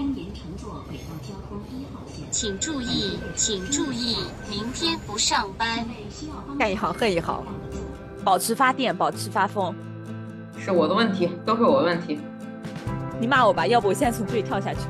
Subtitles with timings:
[0.00, 2.24] 欢迎乘坐轨道交通一号线。
[2.30, 4.16] 请注意，请注意，
[4.48, 5.86] 明天不上班。
[6.58, 7.44] 干一行恨一行，
[8.24, 9.74] 保持发电，保持发疯。
[10.56, 12.18] 是我的问题，都是我的问题。
[13.20, 14.80] 你骂我吧，要不我现在从这里跳下去。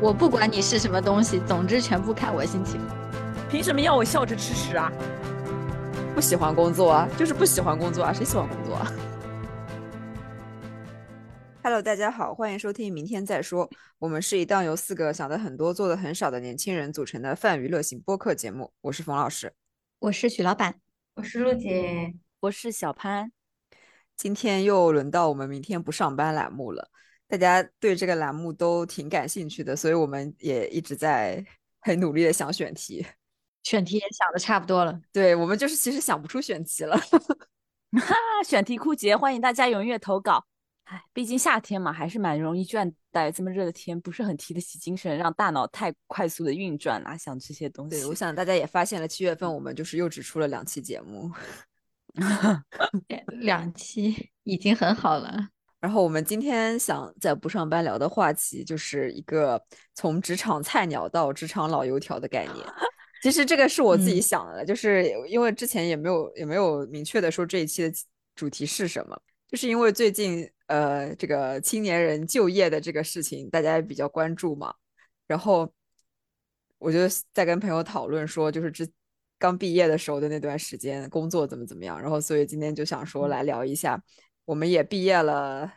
[0.00, 2.80] 我不管你是什么东西，总之全部看我心情。
[3.50, 4.90] 凭什么要我笑着吃屎啊？
[6.14, 8.90] 不喜欢工作啊，就是不喜欢工作啊，谁喜欢工作啊
[11.66, 13.68] ？Hello，大家好，欢迎收听《明天再说》。
[13.98, 18.72] 我们是一档由四个想的很多、做的很少的年轻人组成的泛娱乐型播客节目。
[18.82, 19.52] 我是冯老师，
[19.98, 20.76] 我是许老板，
[21.14, 23.32] 我是陆姐，我是小潘。
[24.16, 26.88] 今天又轮到我们明天不上班栏目了。
[27.26, 31.44] 大家对这个栏目都挺感兴趣的，所以我们也一直在
[31.80, 33.04] 很努力的想选题。
[33.64, 36.96] 选题也想的差不多了，对我们就是其实想不出选题了。
[37.98, 40.46] 哈，选题枯竭，欢迎大家踊跃投稿。
[40.86, 43.30] 唉，毕竟夏天嘛，还是蛮容易倦怠。
[43.32, 47.90] 这么热的天，不是很提得起精神，让大脑太快速的运转啊，想这些东西。
[47.90, 51.28] 对，我想大家也发现了，七月份我们就是又只出了两期节目，
[53.40, 55.48] 两期已经很好了。
[55.80, 59.60] 然后我们今天想在不上班聊的话题，就是一个
[59.94, 62.64] 从职场菜鸟到职场老油条的概念。
[63.24, 67.92] 其实这个是我自己想的，就是因为之前也没有也没有明确的说这一期的
[68.36, 70.50] 主题是什么，就是因为最近。
[70.68, 74.74] 呃，这个青年人就业的这个事情，大家也比较关注嘛。
[75.28, 75.72] 然后
[76.78, 76.98] 我就
[77.32, 78.84] 在跟朋友讨论说，就是之
[79.38, 81.96] 刚毕业的时候的那段时间，工作怎么怎么样。
[82.02, 84.02] 然后，所以今天就想说来聊一下，
[84.44, 85.72] 我们也毕业了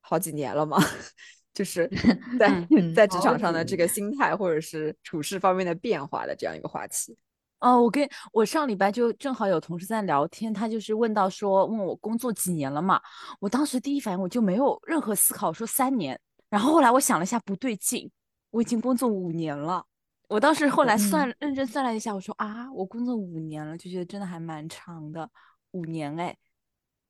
[0.00, 0.78] 好几年了嘛，
[1.52, 1.86] 就是
[2.40, 7.14] 在在职场上的这个心态或者是处事方面的变化的这样一个话题。
[7.60, 13.00] 哦，我跟我上礼拜就正好有同事在聊天，他就是问到说问我工作几年了嘛，
[13.38, 16.18] 我当时第一反应我就没有任何思考，说三年。
[16.48, 18.10] 然后后来我想了一下，不对劲，
[18.50, 19.84] 我已经工作五年了。
[20.28, 25.28] 我当时后来算认真算了一下，我说啊，我工作五年了，就觉得真的还蛮长的，
[25.72, 26.36] 五年哎，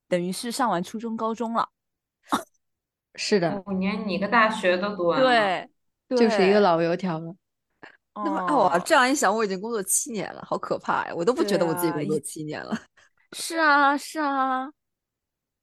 [0.08, 1.68] 等于是上完初中高中了。
[3.14, 7.34] 是的，五年你个大学都读完了，对，就是一个老油条了。
[8.24, 11.12] 那么哦，这样一想，我已经工作七年了，好可怕呀！
[11.14, 12.76] 我都不觉得我自己工作七年了。
[13.32, 14.68] 是啊，是啊，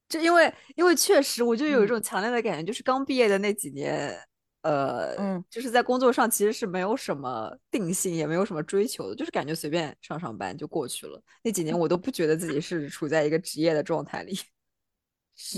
[0.08, 4.18] 就因为因为确实，我就有一种强烈的感觉，就是刚毕业的那几年，
[4.62, 11.22] 呃，嗯，就是在工作上其实是没有什么定性，也没有什么追求的，就是感觉随便上上班就过去了。
[11.44, 14.38] 那几年我都不觉得自己是处在一个职业的状态里。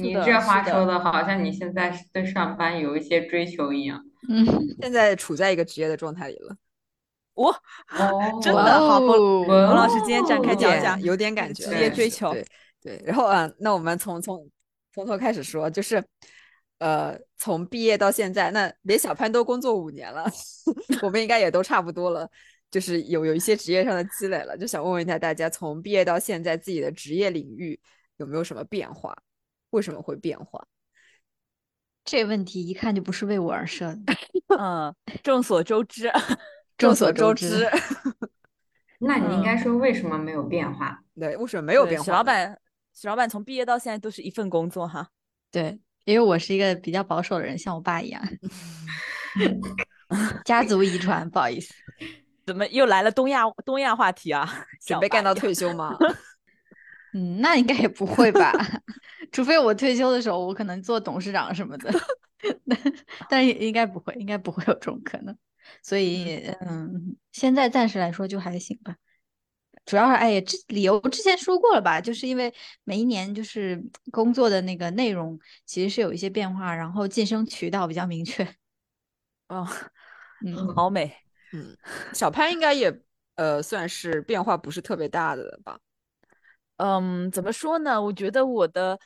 [0.02, 4.04] 你这话说的好像你现在对上班有一些追求一样。
[4.28, 4.46] 嗯，
[4.82, 6.58] 现在处在一个职业的状态里了。
[7.34, 7.54] 我
[8.42, 12.46] 真的好不，冯老师今天展开讲讲，有点感觉，职业追求，对
[12.82, 13.02] 对。
[13.06, 14.50] 然后啊，那我们从从
[14.94, 16.04] 从头开始说，就是
[16.80, 20.30] 呃，从毕业到现在，那连小潘都工作五年了，
[21.02, 22.30] 我们应该也都差不多了，
[22.70, 27.80] 就是有有一些职业上的积累了，就想问问一下大家，从毕业到现在，自己的职业领域
[28.18, 29.16] 有没有什么变化？
[29.70, 30.66] 为什么会变化？
[32.04, 34.14] 这问题一看就不是为我而设的。
[34.58, 36.12] 嗯，众所周知。
[36.80, 37.70] 众所周知，
[39.00, 41.00] 那你应该说为什么没有变化？
[41.20, 42.06] 对，为什么没有变化？
[42.06, 42.60] 许老板，
[42.94, 45.10] 许老板从毕业到现在都是一份工作哈。
[45.52, 48.22] 对，因为我是一个比较保守的人，像我爸一样，
[50.46, 51.30] 家族遗传。
[51.30, 51.74] 不好意思，
[52.46, 54.66] 怎么又来了东亚东亚话题啊？
[54.88, 55.96] 准备干到退休吗？
[57.14, 58.54] 嗯，那应该也不会吧，
[59.32, 61.92] 除非我退休的时候，我可能做董事长什么的。
[63.28, 65.36] 但是应该不会，应该不会有这种可能。
[65.82, 68.96] 所以，嗯，现在暂时来说就还行吧。
[69.86, 72.00] 主要是，哎，这理由之前说过了吧？
[72.00, 72.54] 就是因为
[72.84, 78.44] 每一年就是工作的那个内容其实是有一些变化，然后晋升渠道比较明确。
[79.50, 79.68] 哦，
[80.46, 81.12] 嗯，好美。
[81.52, 81.76] 嗯，
[82.14, 83.02] 小潘应该也
[83.36, 85.80] 呃算是变化不是特别大的吧？
[86.78, 88.00] 嗯，怎么说呢？
[88.02, 89.00] 我觉得我的，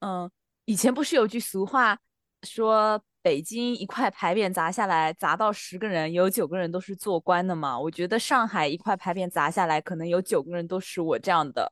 [0.00, 0.28] 嗯，
[0.64, 1.98] 以前不是有句俗话
[2.42, 3.02] 说。
[3.22, 7.78] 北京一块牌匾砸下来，砸到十个人，有九个人都是做官的嘛。
[7.78, 11.70] 我觉得上海一块牌匾砸下来，可能有九个人都是我这样的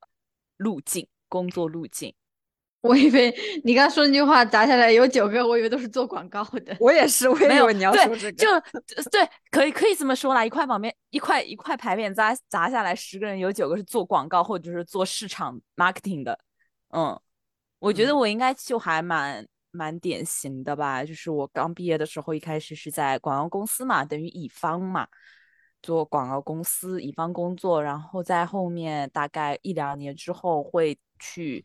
[0.58, 2.12] 路径，工作路径。
[2.82, 3.34] 我以为
[3.64, 6.76] 你刚说那句话砸下来有九个，我以为都是做广告的。
[6.78, 8.32] 我也是，我以为你要说这个。
[8.32, 8.46] 就
[9.10, 10.44] 对，可以可以这么说啦。
[10.44, 16.38] 一块旁边一块一块牌匾砸砸下来，十个人有九个是做广告或者是做市场 marketing 的。
[16.90, 17.18] 嗯，
[17.78, 19.48] 我觉得我应该就还蛮。
[19.70, 25.06] 蛮典型的吧，就是我刚毕业的时候，一开始是在广告公司嘛，等于乙方嘛，
[25.82, 31.64] 做广告公司乙方工作，然后在后面大概一两年之后会去，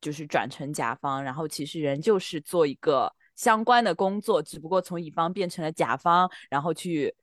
[0.00, 7.14] 就是转成甲方，然后其实人就是做一个相关的工作，只不过从乙方变成了甲方，然后去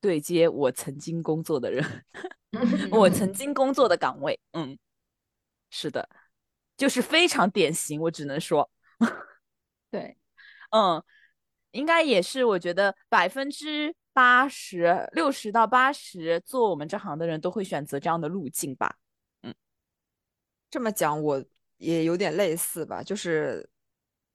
[0.00, 1.84] 对接我曾经工作的人，
[2.90, 4.38] 我曾经工作的岗位。
[4.52, 4.78] 嗯，
[5.70, 6.08] 是的，
[6.76, 8.68] 就是非常典型，我只能说，
[9.90, 10.16] 对，
[10.70, 11.02] 嗯，
[11.72, 18.96] 应该也是我觉得百分之八十六十到八十做我们这行的人都会选择这样的路径吧。
[19.42, 19.54] 嗯
[20.70, 21.44] 这么讲我
[21.76, 23.68] 也有点类似吧，就是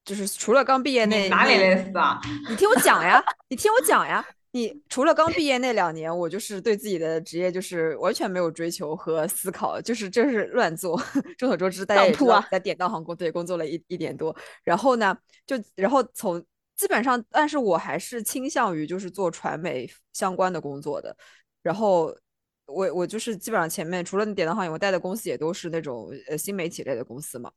[0.05, 2.21] 就是除了刚毕业那哪里类似啊？
[2.49, 4.23] 你听我讲呀，你听我讲呀。
[4.57, 10.99] 你除了刚毕业那两年，我就是对自己的职业就是完全没有追求和思考，就是就是乱做。
[11.37, 15.15] 众所周知，大家也知道当铺啊在典当行工对工作了一一年多，然后呢，
[15.45, 16.43] 就然后从
[16.75, 21.15] 基本上，但是我还是倾向于就是做传媒相关的工作的。
[21.61, 22.15] 然后
[22.65, 27.51] 我我就是基本上前面除了典当行业，我带的公司也都是那种呃新媒体类的公司嘛。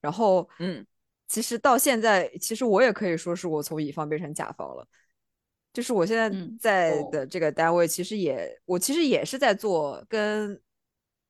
[0.00, 0.86] 然后嗯，
[1.26, 4.86] 其实到现在，其实我也可以说是我从乙方变成甲方了。
[5.72, 10.60] 就是我现在在的这个单位，其实也我其实也是在做跟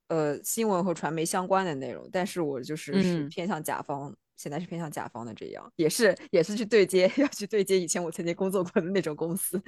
[0.09, 9.61] 呃新闻和传媒相关的内容，但是我就是是嗯偏向甲方，现在是偏向甲方的这样，也是也是去对接， 要去对接以前我曾经工作过的那种公司。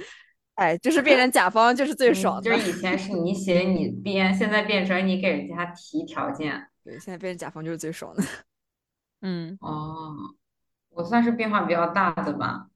[0.55, 2.50] 哎，就是变成甲方就是最嗯爽的。
[2.50, 6.69] 就是以前是你写你 编，现在变成你给人家提条件。
[6.84, 8.22] 对，现在变成甲方就是最爽的。
[9.20, 10.17] 嗯，哦，
[10.90, 12.69] 我算是变化比较大的吧。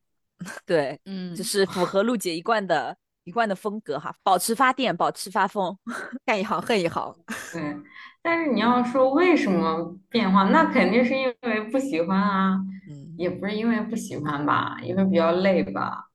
[0.67, 5.77] 对，嗯，就是符合陆姐一贯的一贯的风格哈，保持发电，保持发疯。
[6.25, 7.15] 干一行恨一行。
[7.53, 7.77] 对，
[8.23, 12.59] 但是你要说为什么变化，那肯定是因为不喜欢啊，
[12.91, 16.11] 嗯，也不是因为不喜欢吧，因为比较累吧。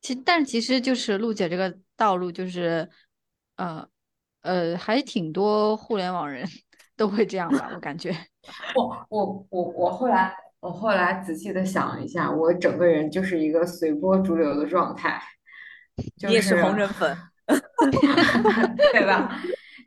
[0.00, 2.88] 其但其实就是陆姐这个道路，就是
[3.56, 3.86] 呃
[4.42, 6.46] 呃，还挺多互联网人
[6.96, 8.14] 都会这样吧，我感觉。
[8.76, 10.32] 我我我我后来
[10.66, 15.22] 我后来仔细的想了一下，我整个人就是一个随波逐流的状态，
[16.18, 17.16] 就你也是红人粉，
[18.92, 19.40] 对吧？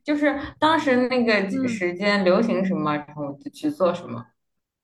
[0.05, 4.25] 就是当时那个嗯时间流行什么，然后我就去做什么。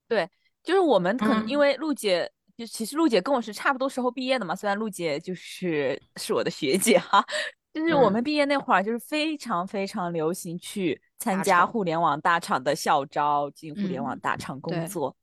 [0.09, 0.29] 对，
[0.61, 7.25] 就是我们可能因嗯为陆姐，就其实陆姐跟我是差不多时候毕业的嘛，虽然陆姐就是是我的学姐哈，
[7.73, 15.15] 就是我嗯们毕业那会儿就是非常非常流行去参大厂加互联网大厂的校招，进互联网嗯大厂工对作。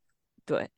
[0.44, 0.70] 对，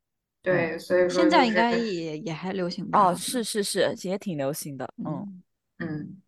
[0.43, 3.11] 对，所以说现在应该也也还流行吧？
[3.11, 5.43] 哦，是是是，也挺流行的，嗯
[5.78, 6.22] 嗯，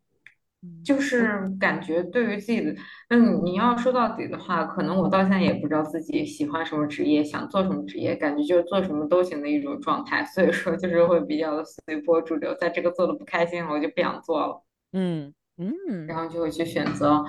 [0.82, 2.74] 就是感觉对于自己的，
[3.10, 17.24] 嗯，你要说到底的话，可能我到现在也不知道自己喜欢什么职业，想做什么职业，感觉就是做什么都行的一种状态，所以说就是会比较的随波逐流，在这个做的不开心了，我就不想做了，嗯嗯，然后就会去选择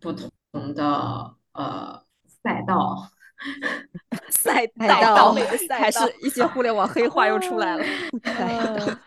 [0.00, 0.30] 不同
[0.74, 2.02] 的呃
[2.42, 3.10] 赛道。
[4.30, 5.34] 赛赛道
[5.70, 7.84] 还是一些互联网黑话又出来了。
[8.38, 8.98] 嗯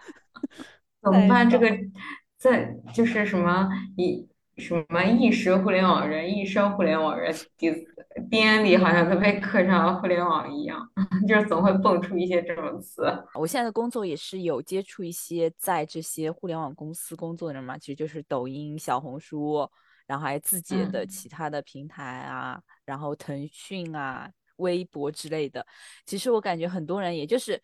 [1.02, 1.50] 怎么办？
[1.50, 1.70] 这个
[2.38, 7.72] 在就是什么一什么一时互联网人，一生互联网人底
[8.30, 10.78] DNA 里好像都被刻上了互联网一样，
[11.28, 13.04] 就是总会蹦出一些这种词。
[13.36, 19.70] 我现在的工作也是有接触一些在这些互联网公司工作的人嘛，其实就是抖音、小红书，
[20.08, 25.64] 然后还有字节的嗯其他的平台啊，然后腾讯啊、微博之类的。
[26.08, 27.62] 其实我感觉很多人也就是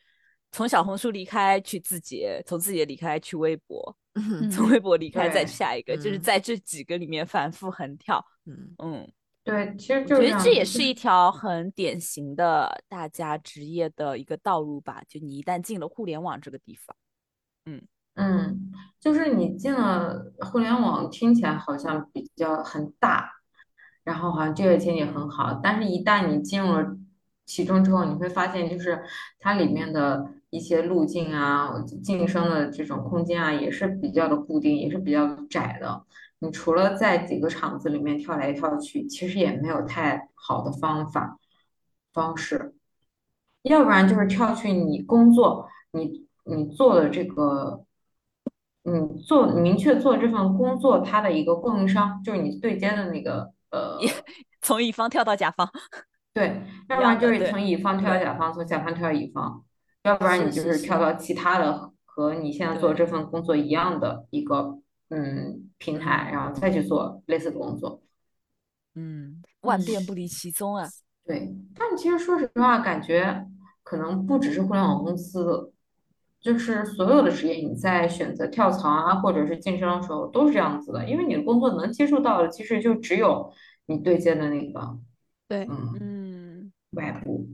[0.52, 8.24] 从小红书离开去字节，从字节离开去微博， 嗯从微博离开再对下一个，就是嗯在这几个里面反复横跳。
[8.46, 9.12] 嗯，嗯，
[9.44, 15.02] 对，其实我就我觉得这也是一条很典型的大家职业的一个道路吧。
[15.08, 16.96] 就你一旦进了互联网这个地方，
[17.66, 17.82] 嗯
[18.16, 23.32] 嗯，就是你进了互联网，听起来好像比较很大，
[24.04, 26.98] 然后好像就业前景很好，但是一旦你进入了
[27.46, 29.04] 其中之后，你会发现，就是
[29.40, 36.04] 它里面的一些路径啊、晋升的这种空间啊，也是比较的固定，也是比较窄的。
[36.40, 41.40] 你除了在几个厂子里面跳来跳去，其实也没有太好的方法
[42.12, 42.76] 方式。
[43.62, 47.86] 要不然就是跳去你工作，你你做的这个，
[48.84, 53.98] 你做明确做这份工作，它的一个供应商就是你对接的那个呃，
[54.62, 55.68] 从乙方跳到甲方。
[56.32, 59.64] 对，要不然就是从乙方跳到甲方，从甲方跳到乙方，
[60.04, 64.78] 要不然你就是跳到其他的和你现在做这份工作一样的一个
[65.10, 68.02] 嗯平台，然后再去做类似的工作。
[68.94, 70.88] 嗯，万变不离其宗啊。
[71.26, 73.48] 对，但其实说实话，感觉
[73.82, 75.73] 可能不只是互联网公司，
[76.44, 81.10] 就是所有的职业，你在选择跳槽啊，或者是晋升的时候，都是这样子的。
[81.10, 83.52] 因为你的工作能接触到的，其实就只有
[83.86, 85.00] 你对接的那个，
[85.48, 87.48] 对，嗯，嗯，外部。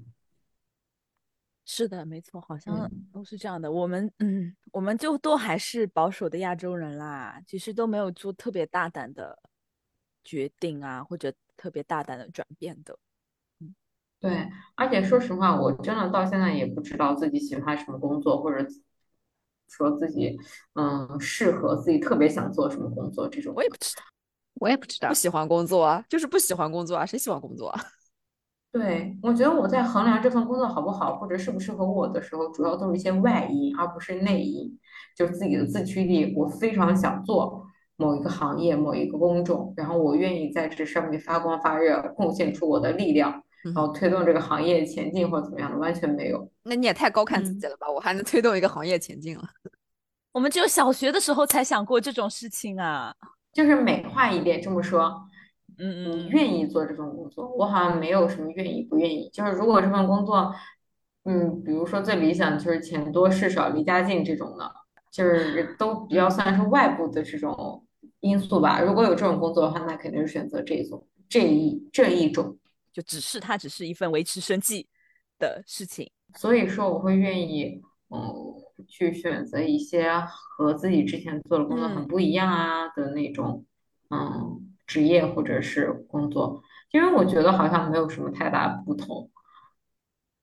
[1.66, 3.72] 是的，没错，好像嗯都是这样的。
[3.72, 9.38] 我们，嗯，我们就都还是保守的亚洲人啦，其实都没有做特别大胆的
[10.24, 12.98] 决定啊，或者特别大胆的转变的。
[14.20, 18.66] 对，而且说实话，我真的到现在也不知道自己喜欢什么工作，或者
[19.68, 20.38] 说自己
[20.74, 23.64] 嗯适合自己特别想做什么工作这种我。
[23.64, 24.04] 也不知道，
[24.56, 25.14] 我也不知道不。
[25.14, 27.82] 喜欢工作啊，就是不喜欢工作啊，谁喜欢工作啊？
[28.72, 34.78] 对，我觉得我在衡量这份工作好不好，或者适不适合我的时候，主要都是一些外因，而不是内因，
[35.16, 36.36] 就是自己的自驱力。
[36.36, 46.50] 我非常想做某一个行业、某一个工种，然后我愿意在这上面发光发热，贡献出我的力量，然后推动这个行业前进或者怎么样的，完全没有。
[46.64, 47.90] 那你也太高看自己了吧？
[47.90, 49.44] 我还能推动一个行业前进了。
[50.32, 53.14] 我们只有小学的时候才想过这种事情啊。
[53.52, 55.28] 就是美化一点这么说，
[55.78, 59.30] 嗯嗯，你愿意做这份工作，我好像没有什么愿意不愿意。
[59.34, 60.54] 就是如果这份工作，
[61.26, 64.72] 嗯，比如说最理想就是钱多事少离家近这种的，
[65.12, 67.84] 就是都比较算是外部的这种
[68.20, 68.80] 因素吧。
[68.80, 72.56] 如果有这种工作的话，那肯定是选择这一种这一这一种。
[72.92, 74.88] 就只是它只是一份维持生计
[75.38, 76.12] 的事情。
[76.36, 78.22] 所以说，我会愿意，嗯，
[78.88, 80.12] 去选择一些
[80.58, 82.08] 和自己之前做的工作很嗯。
[82.08, 83.66] 不一样啊的那种，
[84.10, 89.32] 嗯，职业或者是工作，因为我觉得好像没有什么太大不同，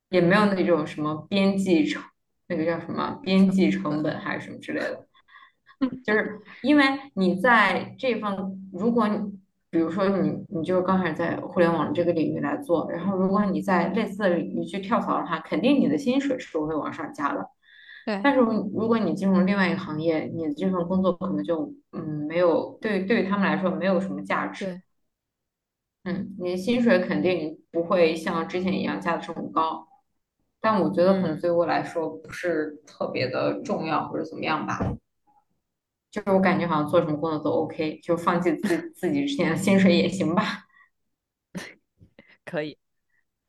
[0.09, 2.03] 也没有那种什么边际成，
[2.49, 5.07] 那个叫什么边际成本还是什么之类的，
[6.05, 6.85] 就是因为
[7.15, 9.19] 你在这份，如果你
[9.71, 17.47] 比如说你你就是刚开始在互联网这个领域来做，然后如果你在类似的领域去跳槽的话，肯定你的薪水是会往上加的。
[18.07, 24.65] 对，但是如如果你进入另外一个行业，你的这份工作可能就嗯没有对对于他们来说没有什么价值。
[24.65, 24.81] 对，
[26.05, 29.87] 嗯，你的薪水肯定不会像之前一样加的这么高，
[30.61, 34.79] 但我觉得可能嗯对我来说不是特别的重要或者怎么样吧。
[36.11, 40.65] 就是我感觉好像做什么工作都 OK，就放弃自 自己之前的薪水也行吧。
[42.45, 42.79] 可以，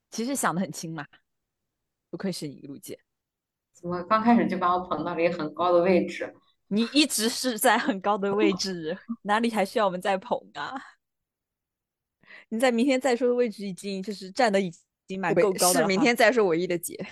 [0.10, 1.06] 其实想的很清嘛，
[2.10, 3.00] 不愧是你陆姐，
[3.74, 6.34] 怎么刚开始就把我捧到了一个很高的位置？
[6.70, 10.74] 你一直是在很高的位置，哪里还需要我们再捧啊？
[12.50, 14.70] 你在明天再说的位置已经就是站的已
[15.08, 17.08] 经蛮够高了哈明天再说唯一的姐。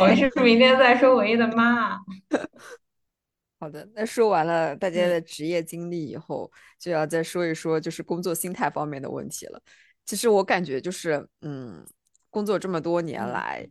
[0.00, 1.98] 我是明天再说唯一的妈。
[3.60, 9.60] 好的，那说完了大家嗯的职业经历以后，就要再说一说就是工作心态方面的问题了。
[10.06, 11.84] 其实我感觉就是，嗯，
[12.30, 13.68] 工作这么多年嗯来，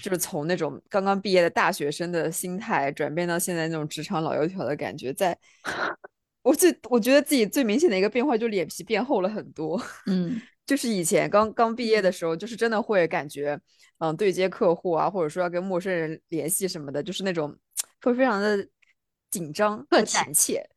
[0.00, 5.36] 就是从那种刚刚毕业的大学生的心态转变到现在那种职场老油条的感觉，在
[6.42, 9.82] 我最我觉得自己最明显的一个变化就是脸皮变厚了很多。
[10.06, 13.58] 嗯，就是以前刚刚毕业的时候，就是真的会感觉，
[13.98, 17.56] 嗯，对接客户啊，或者说要跟陌生人联系什么的，就是那种
[18.02, 18.66] 会非常的
[19.30, 20.68] 紧张和客气胆怯，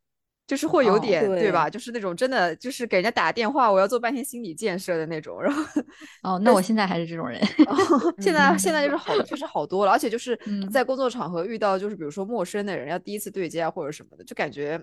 [0.45, 1.69] 就是会有哦点、对吧？
[1.69, 5.41] 就是那种真的就是给人家打电话，我要做半天心理建设的那种。
[5.41, 5.63] 然后
[6.21, 7.41] 哦， 那我现在还是这种人。
[8.21, 14.79] 现在现在就是好，确实好多了，而且就是嗯在工作场合遇到就是比如说陌生的人要第一次对接啊或者什么的，就感觉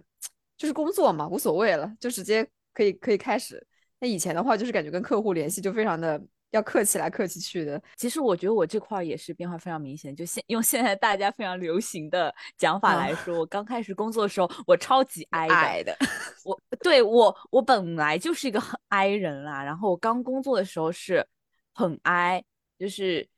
[0.57, 3.65] 就是工作嘛，无所谓了，就直接可以可以开始。
[4.01, 13.01] 那以前的话就是感觉跟客户联系就非常的要客气来客气去的，其实我觉得我这块儿也是变化非常明显，就现用现在大家非常流行的讲法啊。
[13.01, 15.97] 来说，我刚开始工作的时候，我超级 I 的，
[16.45, 21.27] 我对我我本来就是一个 很 I 人啦，然后我刚工作的时候是
[21.75, 22.45] 很 I，
[22.79, 23.29] 就是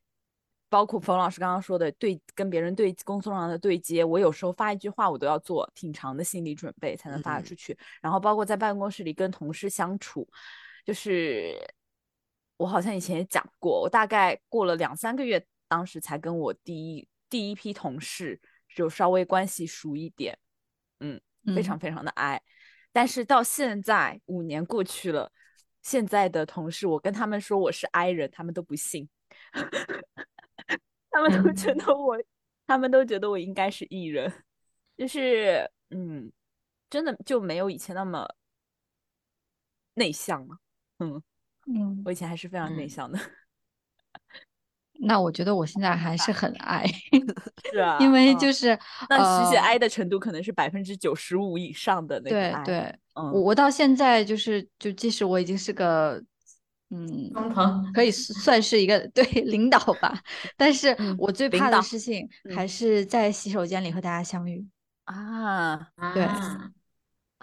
[0.69, 10.29] 包括冯老师刚刚说的对跟别人对工作上的对接，我有时候发一句话我都要做挺长的心理准备才能发出去，然后包括在办公室里跟同事相处，
[10.85, 11.57] 就是
[12.57, 18.41] 我好像以前也讲过，我大概过了两三个月，当时才跟我第一第一批同事
[18.75, 20.39] 就稍微关系熟一点，
[21.01, 21.21] 嗯，
[21.55, 21.79] 非常嗯。
[21.79, 22.43] 非常的爱。
[22.91, 25.31] 但是到现在五年过去了，
[25.83, 29.09] 现在的同事，我跟他们说我是 I 人，他们都不信，
[31.11, 32.17] 他们都觉嗯得我，
[32.67, 34.33] 他们都觉得我应该是艺人，
[34.97, 36.31] 就是嗯，
[36.91, 38.29] 真的就没有以前那么
[39.95, 40.59] 内向了。
[40.99, 41.23] 嗯，
[41.67, 43.19] 嗯，我以前还是非常内嗯向的。
[45.01, 46.85] 那我觉得我现在还是很爱，
[47.71, 48.77] 是啊，因为嗯就是
[49.09, 52.65] 那实际呃 I 的程度可能是百分之九十五以上的那个对 I。
[52.65, 56.21] 对，嗯，我我到现在就是就即使我已经是个
[56.91, 57.31] 嗯，
[57.93, 60.19] 可以算是一个对领导吧，
[60.57, 62.67] 但是嗯我最怕的事情嗯还。
[62.67, 64.65] 是在洗手间里和大家相遇。
[65.05, 65.77] 啊，
[66.15, 66.71] 对啊，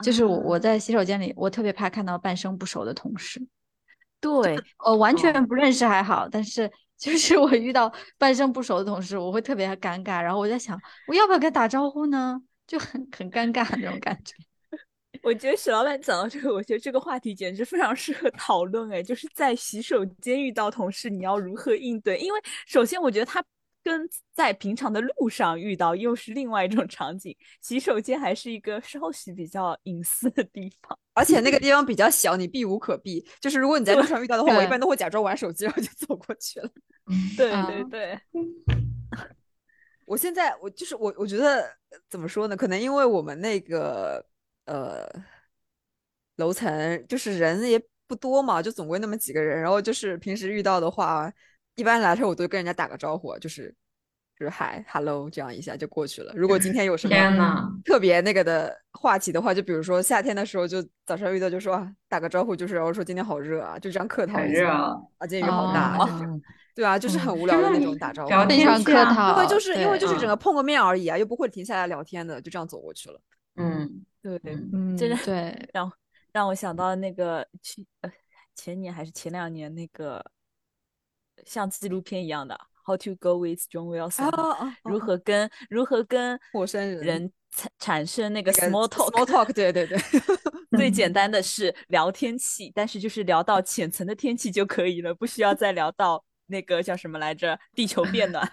[0.03, 0.55] 就是我我。
[0.55, 3.45] 啊在洗手间里，我特别怕看到半生不熟的同事，
[4.21, 5.45] 对，我，完全哦。
[5.47, 12.41] 不认识还好，但是就是我遇到半生不熟的同事，我会特别尴尬，然后我在想，我要不要跟他打招呼呢？
[12.67, 14.33] 就很很尴尬那种感觉。
[15.25, 18.91] 我觉得史老板讲到这个，我觉得这个话题简直非常适合讨论。
[18.91, 22.19] 哎，就是在洗手间遇到同事，你要如何应对？
[22.19, 23.43] 因为首先，我觉得他
[23.83, 27.35] 跟在平常的路上遇到又是另外一种场景。
[27.59, 33.25] 洗手间还是一个稍许比较隐私的地方，而且那个地方比较小，你避无可避。
[33.41, 36.69] 就是如果你在路上遇到的话，我一般都会假装玩手机，然后就走过去了。
[37.35, 38.19] 对对对。
[40.05, 41.67] 我现在我就是我，我觉得
[42.07, 42.55] 怎么说呢？
[42.55, 44.23] 可能因为我们那个。
[44.65, 45.07] 呃，
[46.35, 49.61] 楼层就是人也不多嘛，就总归那么几个人。
[49.61, 51.31] 然后就是平时遇到的话，
[51.75, 53.73] 一般来说我都跟人家打个招呼，就是
[54.37, 56.33] 就是嗨，hello 这样一下就过去了。
[56.35, 57.15] 如果今天有什么
[57.85, 65.97] 特别那个的话题的话，就比如说夏天的时候，就早上遇到就说打个招呼，就是然后说今天好热啊，就这样客套一下啊，今天雨好大，
[66.75, 73.21] 对啊，就是很无聊的那种打招呼，非常客套，因为就是因为就是整个碰个面而已啊，又不会停下来聊天的，就这样走过去了。
[73.55, 74.03] 嗯。
[74.39, 75.91] 对，嗯， 真的对，让
[76.33, 78.11] 让我想到那个去呃
[78.55, 80.23] 前年还是前两年那个
[81.45, 82.55] 像纪录片一样的
[82.85, 84.29] 《How to Go with John Wilson》，
[84.83, 89.97] 如何跟如何跟陌生人产产生那个 small talk，small talk，对对对，
[90.77, 98.49] 最简单的 是聊天气，但是就是聊到浅层的天气就可以了，不需要再聊到那个叫什么来着，地球变暖，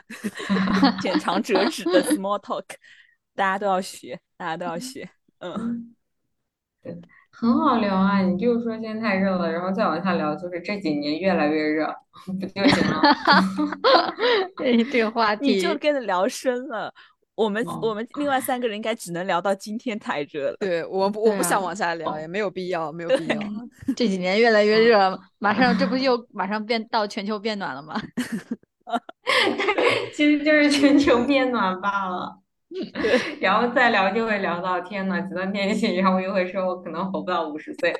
[1.00, 2.64] 浅尝辄止的 small talk，
[3.34, 5.08] 大家都要学，大家都要学。
[5.42, 5.94] 嗯，
[6.82, 6.96] 对，
[7.30, 8.20] 很好聊啊！
[8.22, 11.92] 你就是说现在太热了，然后再往下聊，就是这几年越来越热，
[12.26, 13.02] 不就行了？
[14.56, 16.94] 这这个话题你就跟着聊深了。
[17.34, 20.56] 我们我们另外三个人应该只能聊到今天太热了。
[20.60, 23.40] 对我不我不想往下聊，也没有必要，没有必要。
[23.96, 28.00] 这几年越来越热，马上这不又马上变到全球变暖了吗？
[30.12, 32.41] 其实就是全球变暖罢了。
[33.40, 37.94] 然后再聊就会聊到天呐，极端天气，然后我又会说我可能活不到五十岁，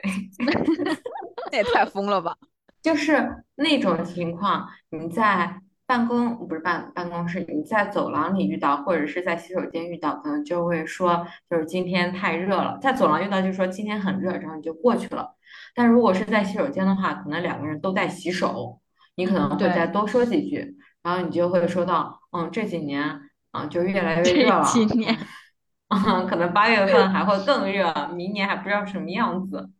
[1.51, 2.37] 那也太疯了吧！
[2.83, 12.79] 就是那种情况，你在办公不是办办公室，你在走廊里遇到，或者是在洗手间遇到，可能就会说就是今天太热了。
[12.81, 15.37] 在走廊遇到就说今天很热，然后你就过去了。
[15.75, 18.81] 但如果是在洗手间的话，可能两个人都在洗手，
[19.17, 23.21] 你可能会再多说几句，然后你就会说到嗯这几年。
[23.53, 24.63] 啊，就越来越热了。
[24.65, 25.17] 今年，
[25.89, 29.71] 啊，可能八月份还会更热，明年还不知道什么样子。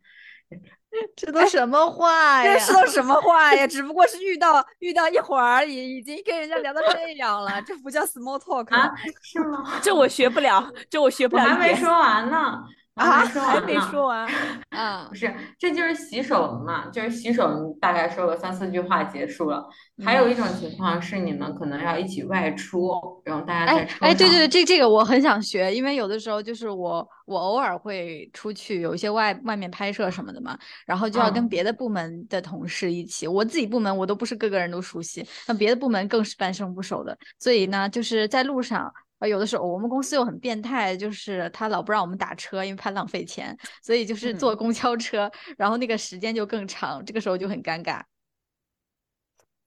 [1.17, 2.55] 这都什么话呀？
[2.59, 3.67] 这都什么话呀？
[3.67, 8.93] 只不过是遇到遇到一会儿而已，已经跟人家聊到这样了，这不叫 small talk 啊？
[9.23, 9.65] 是吗？
[9.81, 11.45] 这我学不了，这我学不了。
[11.45, 12.63] 我还没说完呢。
[12.95, 14.29] 啊，还没说完
[14.71, 15.09] 嗯！
[15.09, 19.67] 不是，这就是洗手嘛，就是洗手，大概说个三四句话结束了。
[20.05, 22.93] 还有一种情况是，你们可能要一起外出，
[23.25, 23.89] 然后大家在。
[24.01, 33.27] 哎，对对，这这个我很想学，因为有的时候就是我我偶尔会出去有一些外外面拍摄什么的嘛，然后就要跟别的部门的同事一起。
[33.27, 38.93] 我自己部门我都不是个个人都熟悉，那别的部门更是半生不熟的，所以呢，就是在路上。
[39.23, 48.03] 啊，有的时候我们公司又很变态，就是他老不让我们打车，因为怕浪费钱，所以就是坐公交车，然后那个时间就更长，这个时候就很尴尬。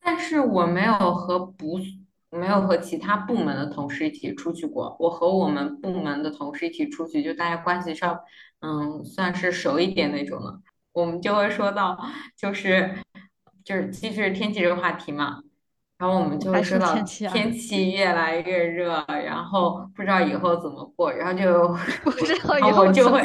[0.01, 1.79] 但是我没有和不
[2.31, 8.19] 没有和其他部门的同事一起出去过，我和我们部门的同事一起出去，就大家关系上，
[8.59, 10.59] 嗯，算是熟一点那种了，
[10.91, 11.97] 我们就会说到，
[12.35, 12.93] 就是
[13.63, 15.41] 就是继续天气这个话题嘛。
[15.97, 21.69] 然后我们就会说到天气越来越热，然后不知道以后怎么过，然后就
[22.03, 23.21] 不知道以后我就会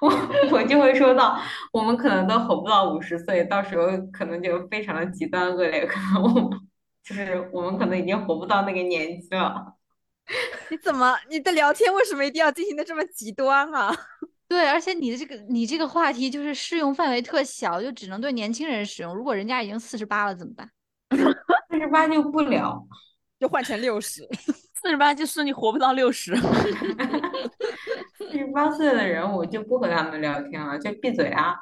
[0.00, 0.08] 我
[0.52, 1.36] 我就会说到
[1.72, 6.60] 我们可能都活不到五十岁，到时候可能就非常的极端恶劣，可能我们
[7.02, 9.74] 就是我们可能已经活不到那个年纪了。
[10.70, 13.92] 你怎么你的聊天为什么一定要进行的这么极端啊？
[14.46, 19.12] 对，而且你的这个你这个话题就是适用范围特小，就只能对年轻人使用。
[19.12, 20.70] 如果人家已经四十八了怎么办？
[21.70, 22.86] 四十八就不聊，
[23.38, 24.28] 就换成六十。
[24.82, 26.34] 四十八就是你活不到六十。
[28.18, 31.56] 四十八岁的人，我就不和他们聊天了，就闭嘴啊！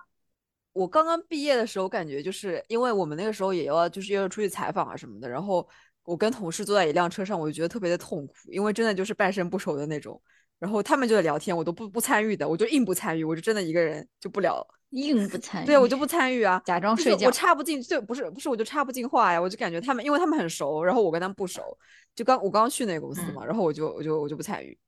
[0.72, 5.68] 我刚刚毕业的时候，感觉就是因为我们那个时候也要就是要出去采访啊什么的，然后
[6.04, 10.20] 我跟同事坐在一辆车上，我就觉得特别的痛苦，因为真的就是半生不熟的那种。
[10.62, 14.64] 然后他们就在聊天，我都不不参与的，我就硬不参与，我就真的一个人就不聊。
[14.90, 17.26] 硬不参与，对我就不参与啊，假装睡觉。
[17.26, 19.40] 我插不进，就不是不是，我就插不进话呀。
[19.40, 21.76] 我就感觉他们，因为他们很熟，然后我跟他们不熟。
[22.14, 24.78] 就刚我刚去那个公司嘛，然后我就我就我就不参与，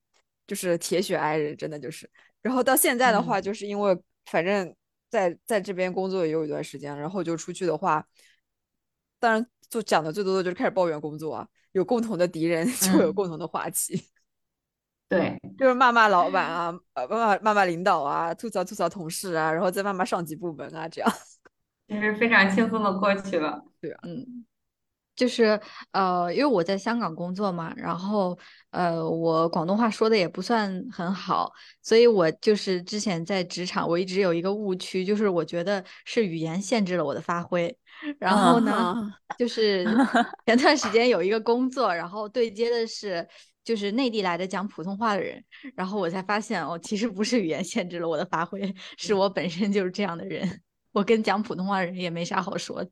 [0.46, 2.08] 就是铁血爱人，真的就是。
[2.40, 4.72] 然后到现在的话，就是因为反正
[5.10, 8.06] 在在这边工作也有一段时间，然后就出去的话，
[9.18, 13.98] 当然就讲的最多的就是开始抱怨工作啊，有共同的敌人 就有嗯共同的话题，
[15.18, 21.12] 对，就是骂骂老板啊，呃骂骂骂骂领导啊，吐槽吐槽同事啊，然后再骂骂上级部门啊，这样。
[21.86, 23.62] 就是非常轻松的过去了。
[23.78, 24.46] 对嗯，
[25.14, 25.60] 就是
[25.92, 28.38] 呃，因为我在香港工作嘛，然后
[28.70, 37.76] 呃，我广东话说的也不算很好，所以我就是之前在职场，我一直有一个误区，就是我觉得是语言限制了我的发挥。
[38.18, 38.96] 然后呢，啊
[39.38, 39.84] 就是
[40.46, 43.26] 前段时间有一个工作，然后对接的是
[43.64, 45.42] 就是内地来的讲普通话的人，
[45.74, 48.60] 然后我才发现哦，其实不是语言限制了我的发挥，
[48.96, 50.60] 是我本身就是这样的人，
[50.92, 52.90] 我跟讲普通话的人也没啥好说的。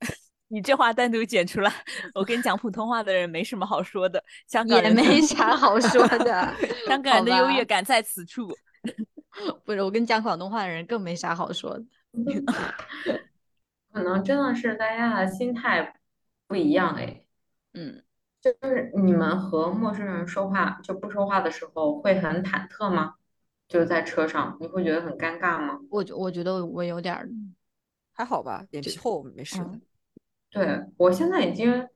[0.48, 1.72] 你这话单独剪出来，
[2.14, 6.54] 我跟讲普通话的人没什么好说的，香港也人的没啥好说的，
[6.86, 8.48] 香 港人的优越感在此处。
[9.64, 11.84] 不是我跟讲广东话的人更没啥好说的。
[13.92, 15.94] 可能真的是大家的心态
[16.46, 17.24] 不一样哎，
[17.74, 18.02] 嗯，
[18.60, 23.14] 就是你们和陌生人说话就不说话的时候会很忐忑吗？
[23.68, 25.78] 就是在车上，你会觉得很尴尬吗？
[25.90, 27.28] 我觉我觉得我有点儿，
[28.12, 29.80] 还好吧，脸皮厚没事的嗯。
[30.50, 31.88] 对，我现在已经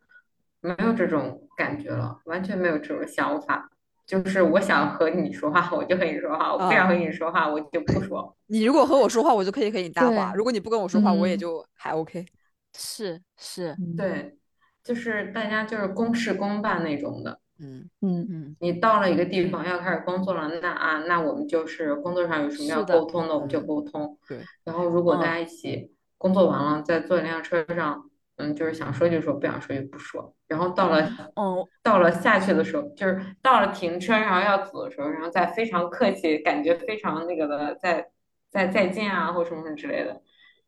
[0.61, 3.71] 没有这种感觉了，完全没有这种想法。
[4.07, 8.37] 就是我想和你说话，我就和你说话；我不想和你说话，我就不说。
[8.49, 12.27] 你如果和我说话，我就可以和你搭话；对如果你不跟我说话，我也嗯就还 OK。
[12.75, 14.37] 是是，嗯，对，
[14.83, 17.39] 就是大家就是公事公办那种的。
[17.63, 24.19] 嗯嗯嗯，你到了一个地方要开始工作了，那啊，那我们就是工作上有什么要沟通的，我们就嗯沟通。
[24.27, 24.39] 对。
[24.65, 28.03] 然后如果大嗯家一起工作完了，再坐一辆车上，
[28.37, 30.35] 嗯，就是想说就说，不想说就不说。
[30.49, 31.03] 然后到了
[31.37, 38.09] 嗯， 到了下去的时候，就是到了停车，然后要走的时候，然后再非常客气，感觉非常那个的，再
[38.49, 40.23] 再再见啊，或什么什么之类的，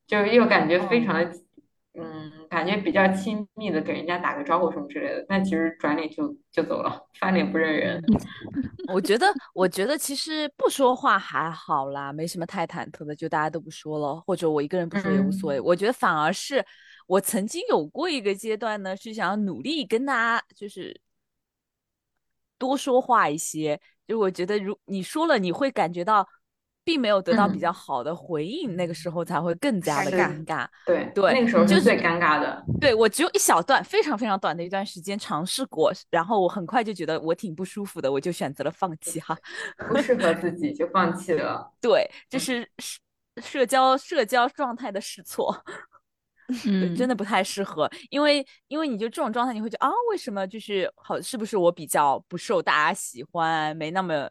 [0.07, 1.31] 就是又感觉非常的，
[1.94, 8.02] 嗯，感觉比较亲密的给人家打个招呼什么之类的，但其实转脸就就走了，翻脸不认人。
[8.92, 15.59] 我觉得，我觉得其实不说话还好啦，没什么太忐忑的，就大家都不说了，或者我一个人不说也无所谓。
[15.59, 16.64] 嗯我觉得反而是
[17.07, 20.98] 我曾经有过一个阶段呢，是想要努力跟大家就是
[22.59, 23.78] 多说话一些。
[24.07, 26.26] 就我觉得，如你说了，你会感觉到
[26.85, 30.66] 并没有得到比较嗯好的回应，那个时候才会更加的尴尬。
[30.85, 32.64] 对对那个时候就最尴尬的。
[32.81, 39.37] 对，我只有一小段非常非常短的一段时间尝试过，然后我很快就觉得我挺不舒服的，我就选择了放弃哈。
[39.88, 41.73] 不适合自己就放弃了。
[41.81, 42.99] 对，这嗯是社
[43.40, 45.57] 社交社交状态的试错，
[46.97, 54.29] 真的不太适合，因为因为你就这种状态，你会觉得啊，为什么就是好，是不是我比较不受大家喜欢，没那么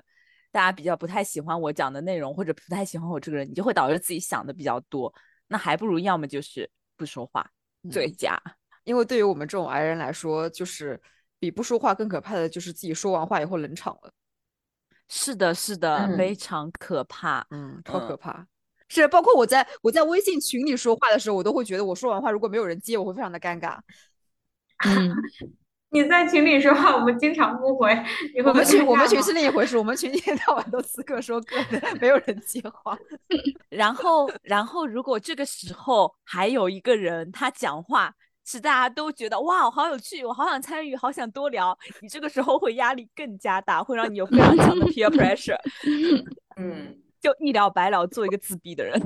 [0.51, 5.13] 大家比较不太喜欢我讲的内容，或者不太喜欢我这个人，你就会导致自己想的比较多，
[5.47, 7.49] 那还不如要么就是不说话
[7.89, 8.41] 最嗯佳。
[8.83, 10.99] 因为对于我们这种 i 人来说，就是
[11.39, 14.11] 比不说话更可怕的就是自己说完话以后冷场了。
[15.07, 17.45] 是的，是的，嗯非常可怕。
[17.51, 18.47] 嗯，超可嗯怕。
[18.87, 23.77] 是，包括我在我在微信群里说话的时候，我都会觉得我说完话如果没有人接，我会非常的尴尬。
[24.83, 25.15] 嗯，
[25.93, 27.93] 你在群里说话，我们经常不回，
[28.33, 32.97] 你会我们群我们群是是另一回事，我们群一天到晚都是各说各的，没有人接话。
[33.69, 38.13] 然后，然后如果这个时候还有一个人他讲话
[38.45, 45.59] 是大家都觉得哇好有趣，我好想参与，好想多聊，你这个时候会压力更加大，会让你有非常强的 peer pressure，
[46.55, 48.97] 嗯，就一了百了做一个自闭的人。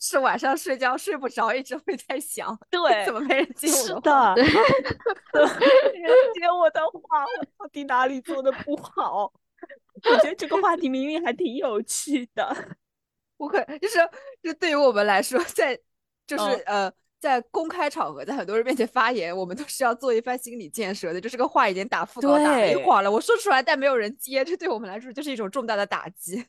[0.00, 4.34] 是晚上睡觉睡不着，一直会在想，对怎么没人接我是的话？
[4.34, 9.32] 的，没人接我的话，我到底哪里做的不好？
[10.04, 12.76] 我觉得这个话题明明还挺有趣的。
[13.36, 13.98] 我可就是
[14.42, 15.78] 就对于我们来说，在
[16.26, 21.20] 就是、嗯呃，在公开场合，在很多人面前发言，我们都是要做一番心理建设的。
[21.20, 26.44] 就这个话已经打腹稿打了一会儿了，我说出来，但没有人接，这对我们来说就是一种重大的打击。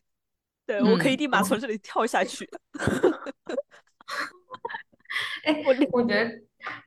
[0.69, 2.47] 对，我可以嗯立马从这里跳下去。
[5.43, 6.29] 哎，我我觉得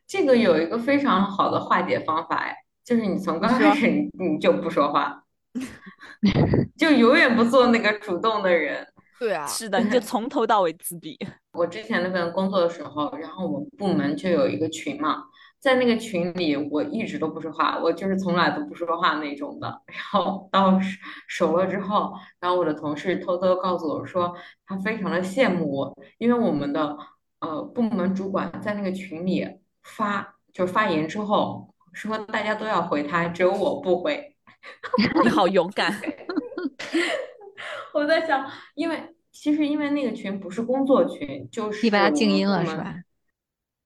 [0.06, 5.24] 这个有一个非常好的化解方法，哎，就是你从刚开始你你就不说话，
[6.78, 8.86] 就永远不做那个主动的人。
[9.18, 11.18] 对啊，是的，你就从头到尾自闭。
[11.58, 15.24] 我之前那份工作的时候，然后我们部门就有一个群嘛，
[15.62, 19.68] 在那个群里我一直都不说话，我就是从来都不说话那种的。
[19.86, 20.98] 然后到熟
[21.28, 24.34] 熟了之后，然后我的同事偷偷告诉我说，
[24.66, 26.98] 他非常的羡慕我，因为我们的
[27.38, 29.46] 呃部门主管在那个群里
[29.84, 34.34] 发就是发言之后说大家都要回他，只有我不回。
[35.22, 35.94] 你好勇敢，
[37.94, 38.44] 我在想，
[38.74, 42.96] 因为其实因为那个群不是工作群，就是你把它静音了是吧？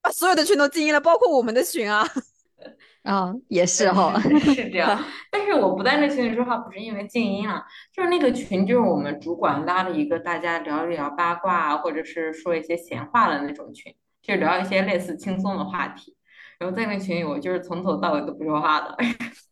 [0.07, 2.07] 把所有的群都静音了，包括我们的群啊。
[3.03, 4.97] 啊、也是 哈、是这样。
[5.29, 7.61] 但是我不在那群里说话，不是因为静音了，
[7.93, 16.15] 就是那个群就是我们主管拉了一个大家聊一聊八卦啊，或者是说一些闲话的那种群，就聊一些类似轻松的话题。
[16.57, 18.95] 然后在那群里，我就是从头到尾都不说话的。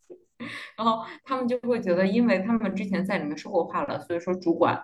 [0.78, 4.82] 然后他们就会觉得，因为他们之前在里面说过话了，所以说主管，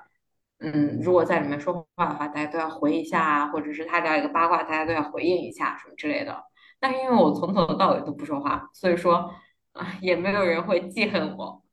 [0.62, 6.43] 嗯，如果在里面说话的话，大家都要回一下啊，或者是他聊一个八卦，大家都要回应一下什么之类的。
[6.80, 9.34] 但是因为我从头到尾都不说话，所以说
[9.74, 11.63] 啊，也没有人会记恨我，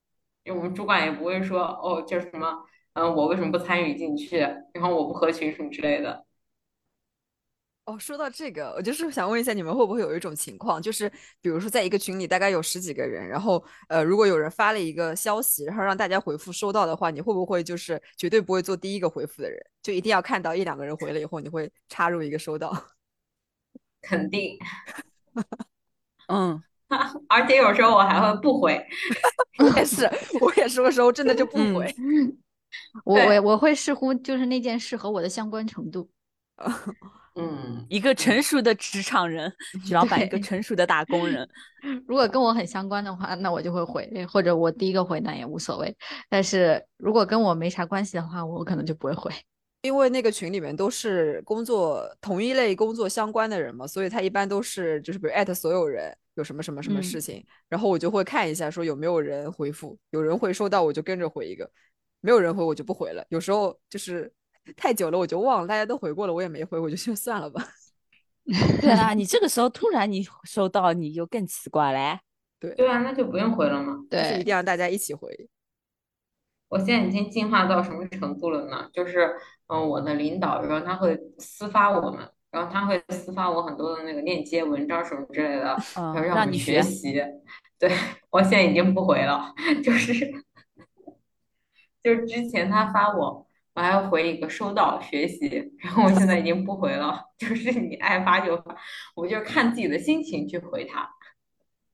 [0.45, 6.25] 因为我们主管也不会说哦，就是什么，嗯，我为什么不参与进去，然后我不合群什么之类的。
[7.89, 22.71] 哦，说到这个，我就是想问一下，你们会不会有一种情况，就是比如说在一个群里大概有十几个人，然后呃，如果有人发了一个消息，然后让大家回复收到的话，你会不会就是绝对不会做第一个回复的人，就一定要看到一两个人回了以后，你会插入一个收到？
[24.03, 24.59] 肯定，
[26.29, 26.63] 嗯，
[27.27, 28.87] 而且有时候我还会不回。
[29.65, 30.05] 我也是，
[30.43, 31.97] 我也是，有时候真的就不嗯回。
[33.05, 36.11] 我我我会视乎就是那件事和我的相关程度。
[37.39, 39.53] 嗯，一个成熟的职场人，
[39.87, 41.49] 徐老板一个成熟的打工人。
[42.07, 45.97] 如果跟我很相关的话，那我就会回，或者我第一个回那也无所谓。
[46.29, 49.33] 但是如果跟我没啥关系的话，我可能就不会回。
[49.83, 61.71] 因为那个群里面都是工作同一类工作相关的人嘛，所以他一般都是就是比如艾特所有人有什么什么什么事嗯情，然后我就会看一下说有没有人回复，有人回收到我就跟着回一个，
[62.21, 63.25] 没有人回我就不回了。
[63.29, 64.31] 有时候就是
[64.77, 67.63] 太久了我就忘了，大家都回过了我也没回，我就就算了吧。
[68.81, 72.19] 对啊，你这个时候突然你收到，你就更奇怪嘞。
[72.59, 73.97] 对对啊，那就不用回了嘛。
[74.11, 75.29] 就是一定要大家一起回。
[76.69, 78.89] 我现在已经进化到什么程度了呢？
[78.93, 79.35] 就是，
[79.69, 87.23] 嗯、我的领导，然后他会私发我们，然后他会私发我很多的那个链接、文章什么之类的，嗯然后让我们让你学学习。
[87.79, 87.91] 对，
[88.31, 90.15] 我现在已经不回了， 就是，
[92.03, 93.48] 就是之前他发我，
[93.79, 98.77] 我还要回一个收到学习，然后我现在已经不回了， 就是你爱发就发，
[99.15, 101.09] 我就看自己的心情去回他。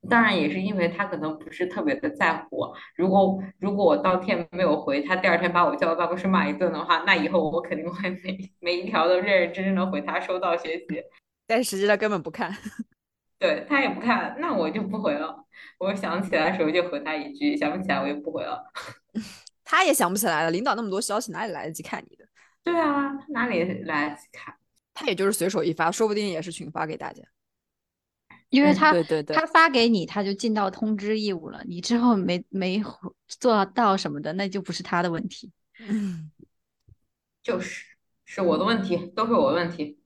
[0.09, 11.03] 当然也是因为他可能不是特别的在乎我，如果如果我当天没有回，他第二天把我叫到办公室骂一顿的话，那以后我肯定会每每一条都认认真真的回他收到学习。
[11.47, 12.51] 但是实际上根本不看。
[13.39, 15.45] 对，他也不看，那我就不回了。
[15.79, 18.65] 我想起来的时候就回他一句，想不起来我就不回了。
[19.75, 22.25] 他也想不起来了，领导那么多消息哪里来得及看你的？
[22.63, 24.55] 对啊，他哪里来得及看？
[24.95, 27.23] 他也就是随手一发，说不定也是群发给大家。
[27.23, 27.29] 嗯
[28.51, 31.61] 因为他对对对他发给你，他就尽到通知义务了。
[31.67, 32.81] 你之后没没
[33.27, 35.51] 做到什么的，那就不是他的问题。
[35.81, 36.31] 嗯，
[37.43, 37.85] 就是
[38.25, 39.99] 是我的问题，都是我的问题。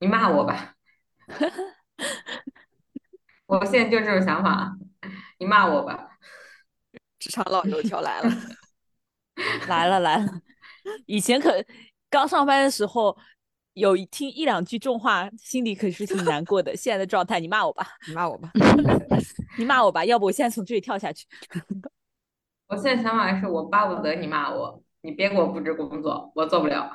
[0.00, 0.74] 你骂我吧，
[3.46, 4.76] 我现在就这种想法，
[5.38, 6.07] 你骂我吧。
[7.18, 8.30] 职场老油条来了。
[9.68, 10.26] 来了来了，
[11.06, 11.64] 以前可
[12.10, 13.16] 刚上班的时候，
[13.74, 16.76] 有一听一两句重话，心里可是挺难过的。
[16.76, 18.50] 现在的状态，你骂我吧， 你骂我吧。
[19.56, 21.26] 你骂我吧，要不我现在从这里跳下去。
[22.66, 26.90] 我现在想法是我巴不得你骂我，你别给我布置工作，我做不了。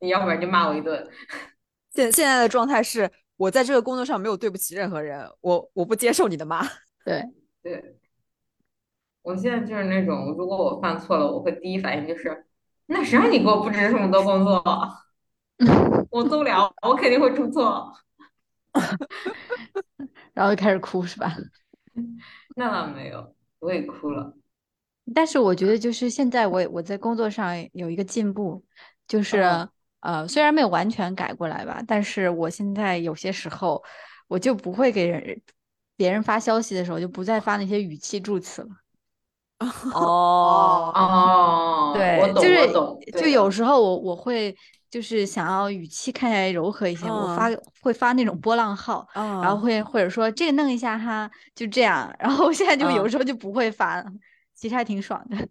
[0.00, 1.06] 你要不然就骂我一顿。
[1.92, 6.66] 现现在的状态是我在这个工作上没有对不起任何人，我我不接受你的骂。
[7.04, 7.22] 对，
[7.62, 7.97] 对，
[9.28, 12.46] 我现在就是那种，如果我犯错了，我会第一反应就是，
[12.86, 14.64] 那谁让你给我布置这么多工作？
[16.08, 17.92] 我做不了，我肯定会出错。
[20.32, 21.36] 然后就开始哭是吧？
[22.56, 24.34] 那倒没有，我也哭了。
[25.14, 28.64] 但是我觉得就是现在我我在工作上有一个进步，
[29.06, 29.68] 就是、嗯
[30.00, 33.84] 呃虽然没有完全改过来吧，但是我现在有些时候
[34.26, 35.42] 我就不会给人
[35.96, 38.68] 别人发消息的时候就不再发那些语气助词了。
[39.94, 43.00] 哦，哦，对，我懂，就是我懂。
[43.20, 44.54] 就有时候我我会
[44.90, 47.48] 就是想要语气看起来柔和一些，我发
[47.80, 52.14] 会发那种波浪号，啊然后会或者说这个弄一下哈，就这样。
[52.20, 54.04] 然后我现在就有嗯时候就不会发了，
[54.54, 55.48] 其实还挺爽的。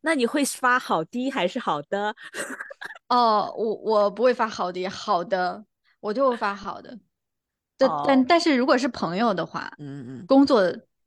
[0.00, 2.14] 那你会发好的还是好的？
[3.08, 5.64] 哦，我我不会发好的，好的，
[6.00, 6.98] 我就会发好的。
[7.76, 10.62] 但但哦但是如果是朋友的话，嗯嗯，工作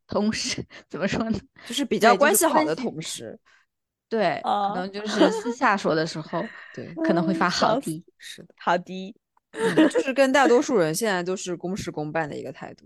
[0.08, 1.40] 同事 怎么说呢？
[1.66, 3.38] 就是比较关系好的同事，
[4.10, 6.44] 对，可哦能就是私下说的时候，
[6.74, 8.04] 对，可能会发好的。
[8.18, 9.16] 是的，好的，
[9.52, 12.86] 嗯就是跟大多数人现在都是公事公办的一个态度。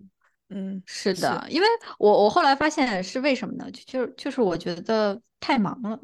[0.49, 3.69] 嗯，是的，因为我我后来发现是为什么呢？
[3.71, 5.99] 就就就是我觉得太忙了，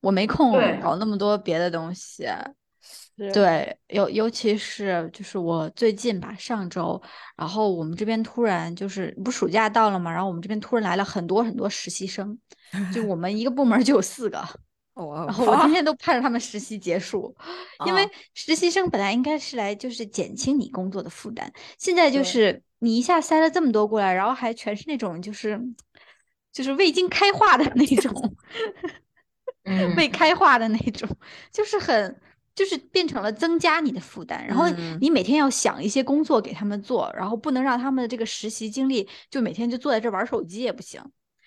[0.00, 2.24] 我没空搞那么多别的东西。
[3.32, 7.00] 对，尤尤其是就是我最近吧，上周，
[7.36, 12.36] 然后我们这边突然就是不暑假到了嘛，然后我们这边突然来了很多很多实习生，
[12.92, 14.38] 就我 们一个部门就有四个，
[14.94, 15.94] 哦，然后我天天都。
[15.94, 17.34] 盼着他们实习结束，
[17.86, 18.10] 因为啊。
[18.34, 25.60] 实习生本来应该是来就是减轻你工作的负担，现在就是你一下塞了这么多过来，然后还全是那种就是
[26.52, 28.12] 就是未经开化的那种。
[29.64, 31.08] 嗯，未开化的那种，
[31.52, 32.20] 就是很，
[32.54, 34.46] 就是变成了增加你的负担。
[34.46, 41.00] 然后嗯你每天要想一些工作给他们做，然后不能让他们的这个实习经历就每天就坐在这玩手机也不行，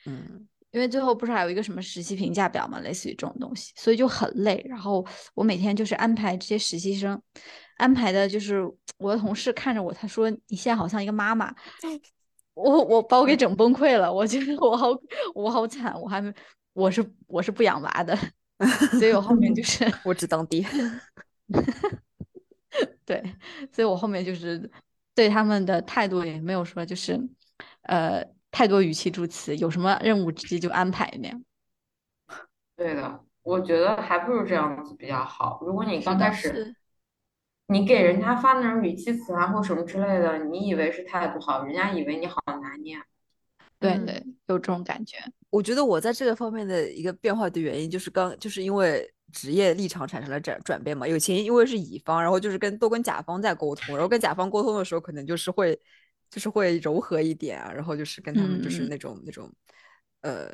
[0.05, 4.65] 嗯，因为最后不是还有一个什么实习评价表嘛，类似于这种东西，所以就很累。
[4.67, 7.21] 然后我每天就是安排这些实习生，
[7.77, 8.61] 安排的就是
[8.97, 11.53] 我的同事看着我，他说你现在好像一个妈妈。
[12.55, 14.87] 我我把我给整崩溃了，我觉得我好
[15.33, 16.33] 我好惨，我还没
[16.71, 18.17] 我是我是不养娃的，
[18.99, 20.65] 所以我后面就是 我只当爹。
[23.05, 23.23] 对，
[23.71, 24.69] 所以我后面就是
[25.13, 27.19] 对他们的态度也没有说就是
[27.83, 31.43] 呃太多语气助词，有什么任务直接就安排那样。
[32.75, 35.59] 对的，我觉得还不如这样子比较好。
[35.61, 36.75] 如果你刚开始，
[37.67, 42.99] 你给人家发那种语气词啊或什么之类的，你以为是态度好，人家以为你好难念。
[43.93, 45.17] 嗯对对，有这种感觉。
[45.49, 51.07] 我觉得我在这个方面的一个变化的原因，就是刚就是因为职业立场产生了转转变嘛。
[51.07, 55.79] 有前因为是乙方，然后就是跟都跟甲方在沟通，然后跟甲方沟通的时候，可能就是会
[56.29, 59.49] 就是会柔和一点啊，然后就是跟他们就是嗯那种、那种
[60.21, 60.51] 呃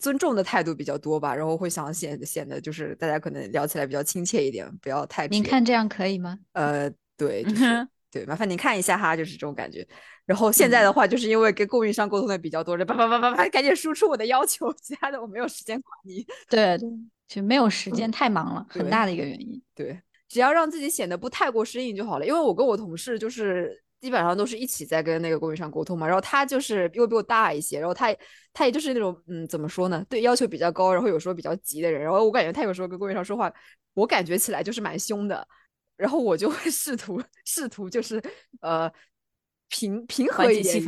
[0.00, 6.38] 尊重的态度比较多吧，然后会想显显得就是大家可能聊起来比较亲切一点，不要太直您看这样可以吗？
[6.54, 9.86] 呃，对，就嗯是哼 对，麻烦您看一下哈，就是这种感觉。
[10.24, 16.26] 然后现在的话，就是因为跟供应商沟通的比较多，叭叭叭叭叭，赶紧输出我的要求， 其他的我没有时间管你。
[16.48, 16.88] 对对，
[17.28, 19.62] 就没有时间，太忙了，很大的一个原因。
[19.74, 22.26] 对，只要让自己显得不太过生硬就好了。
[22.26, 28.14] 因为我跟我同事就是基本上都是一起在跟那个供应商沟通嘛，然后他就是因为比我大一些，然后他
[28.52, 33.52] 他也就是那种嗯怎么说呢，对要求比较高，然后有时候比较急的人，然后我感觉他有时候跟供应商说话，
[33.94, 35.46] 我感觉起来就是蛮凶的，
[35.96, 38.22] 然后我就会试图试图就是
[38.60, 38.90] 呃
[39.68, 40.82] 平平和一点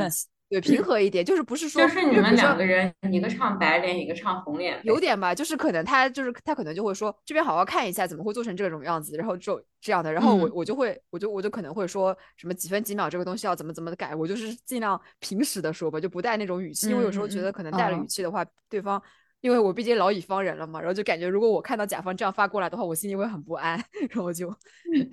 [0.49, 10.53] 对平和一点，就是不是说就是你们两个人，一个唱白脸，一个唱红脸，有点吧，就是可能他就是他可能就会说这边好好看一下，怎么会做成这种样子，然后就这样的，然后我嗯。
[10.55, 19.03] 我就会我就我就可能会说什么几分几秒这个东西要怎么怎么的改，我就是尽量平时的说吧，就不带那种语气，因为有时候觉得可能带了哦语气的话，对方
[19.41, 24.53] 因为我毕竟老乙方人了嘛，然后就感觉如果我看到甲方这样发过来的话，我心里会很不安， 然后就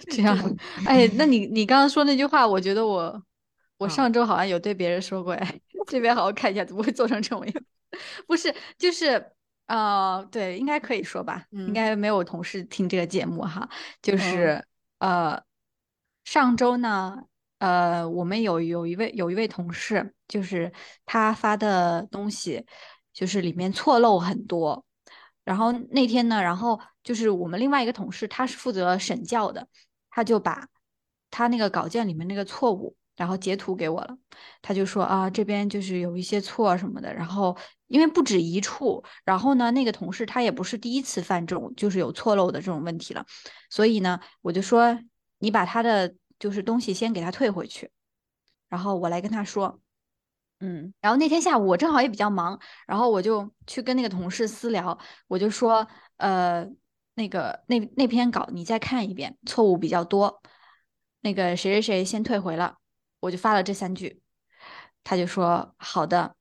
[0.10, 0.38] 这样，
[0.86, 3.24] 哎，那你你刚刚说那句话，我觉得我
[3.78, 3.90] 我嗯。
[3.90, 7.54] 上周好像有对别人说过，哎， 这边好好看一下，怎么会做成这种样？
[8.28, 9.32] 不是，就是
[9.68, 11.74] 呃，对，应该可以说吧，应嗯。
[11.74, 13.70] 该没有同事听这个节目哈，
[14.02, 14.20] 就嗯。
[14.20, 14.66] 是
[15.00, 15.42] 呃，
[16.24, 17.24] 上周呢，
[17.60, 20.72] 呃，我们有有一位有一位同事，就是
[21.06, 22.66] 他发的东西，
[23.16, 24.86] 就是里面错漏很多。
[25.46, 29.68] 然后那天呢，然后就是我们另外一个同事，他是负责审教的，
[30.10, 30.68] 他就把
[31.32, 34.18] 他那个稿件里面那个错误，然后截图给我了。
[34.62, 37.14] 他就说啊，这边就是有一些错什么的。
[37.14, 37.56] 然后
[37.88, 43.26] 因为不止一处，然后呢，那个同事他也不是第一次犯这种就是有错漏的这种问题了，
[43.70, 45.00] 所以呢，我就说
[45.38, 47.92] 你把他的就是东西先给他退回去，
[48.68, 49.80] 然后我来跟他说。
[50.66, 54.98] 嗯然后那天下午我正好也比较忙，然后我就去跟那个同事私聊，
[55.28, 56.68] 我就说，呃，
[57.14, 60.42] 那个那那篇稿你再看一遍，错误比较多，
[61.22, 62.78] 那个谁谁谁先退回了，
[63.20, 64.22] 我就发了这三句，
[65.04, 66.36] 他就说好的，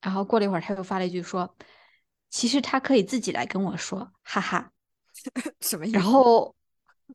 [0.00, 1.56] 然后过了一会儿他又发了一句说，
[2.30, 4.72] 其实他可以自己来跟我说，哈哈，
[5.60, 5.96] 什么意思？
[5.96, 6.54] 然后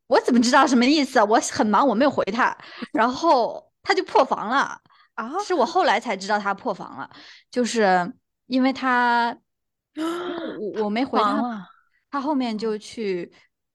[0.07, 1.25] 我怎么知道什么意思啊？
[1.25, 2.57] 我很忙，我没有回他，
[2.93, 4.79] 然后他就破防了。
[5.15, 7.09] 啊，是我后来才知道他破防了，
[7.51, 8.13] 就是
[8.47, 9.37] 因为他，
[10.75, 11.69] 我我没回他，
[12.09, 13.31] 他后面就去，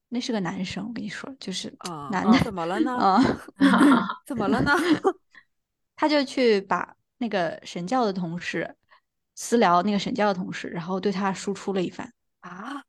[0.08, 2.96] 那是个男生，我跟你说，就是啊，男的，怎么了呢？
[2.96, 3.20] 啊
[4.26, 4.72] 怎么了呢？
[5.96, 8.76] 他就去把那个神教的同事
[9.34, 12.82] 私聊那个神教的同事，然后对他输出了一番，啊，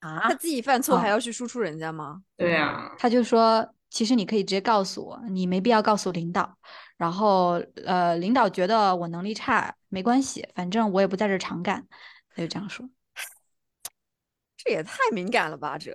[0.00, 2.22] 啊他自己犯错还啊要去输出人家吗？
[2.36, 6.56] 对呀，他就说，其实你可以直接告诉我，你没必要告诉领导。
[6.96, 11.86] 然后，呃，领导觉得我能力差没关系，反正我也不在这儿常干。
[12.30, 12.88] 他就这样说。
[14.56, 15.90] 这也太敏感了吧，这。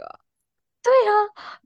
[0.81, 1.11] 对呀、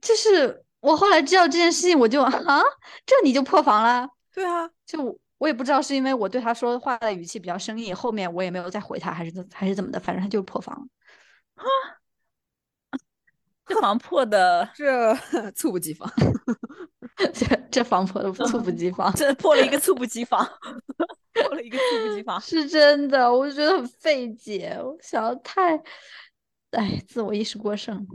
[0.00, 2.62] 就是我后来知道这件事情，我就啊，
[3.06, 4.08] 这你就破防了。
[4.32, 10.86] 对啊，就我我也不知道是因为我对他说话的语气比较生硬，后面我也没有再回他，还是怎还是怎么的，反正他就是破防了。
[13.66, 15.14] 这防破的，这
[15.54, 16.10] 猝不及防。
[17.32, 20.44] 这这防破的 猝不及防，这破了一个猝不及防，
[21.32, 22.40] 破了一个猝不及防。
[22.40, 25.76] 是真的，我就觉得很费解，我想要太，
[26.70, 28.06] 哎，自我意识过剩。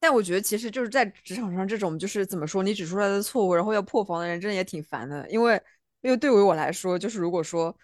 [0.00, 5.28] 但我觉得其实就是在职场上这种就是怎么说，你指出来的错误，然后要破防的人，真的也挺烦的。
[5.30, 5.60] 因为
[6.02, 7.74] 因为对于我来说，就是如果说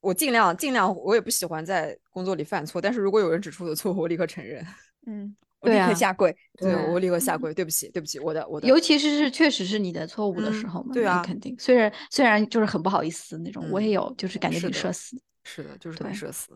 [0.00, 4.64] 我尽量尽量，我也不喜欢在工作里犯错，但是如果有人指出我的错误，我立刻承认。
[5.06, 6.34] 嗯，我立刻下跪。
[6.56, 8.68] 对，对我立刻下跪，对不起，对不起，我的我的。
[8.68, 11.56] 尤其是是确实是你的错误的时嗯候嘛，对啊那肯定。
[11.58, 15.16] 虽然虽然就是很不好意思那种，我嗯也有，就是感觉挺社死。
[15.44, 16.52] 是的，就是很社死。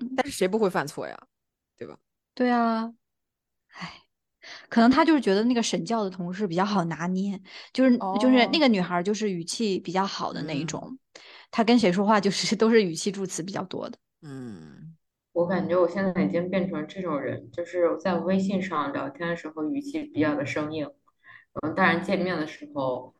[0.00, 1.16] 嗯但是谁不会犯错呀？
[1.76, 1.98] 对吧？
[2.34, 2.92] 对啊，
[3.72, 4.02] 唉，
[4.68, 7.40] 可能他就是觉得那个审教的同事比较好拿捏，
[7.72, 10.98] 就是就是那哦个女孩就是语气比较好的那一嗯种，
[11.50, 13.98] 她跟谁说话就是 都是语气助词比较多的。
[14.22, 14.81] 嗯，
[15.32, 20.86] 我感觉我现在已经变成这种人，就是在微信上聊天的时候语气比较的生硬，
[21.62, 23.14] 嗯，当然见面的时候，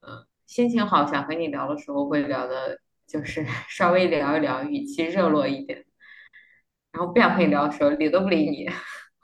[0.00, 5.84] 嗯，心情好想和你聊的时候会聊的，就是 稍微聊一聊，语气热络一点，
[6.92, 8.66] 然后不想和你聊的时候理都不理你。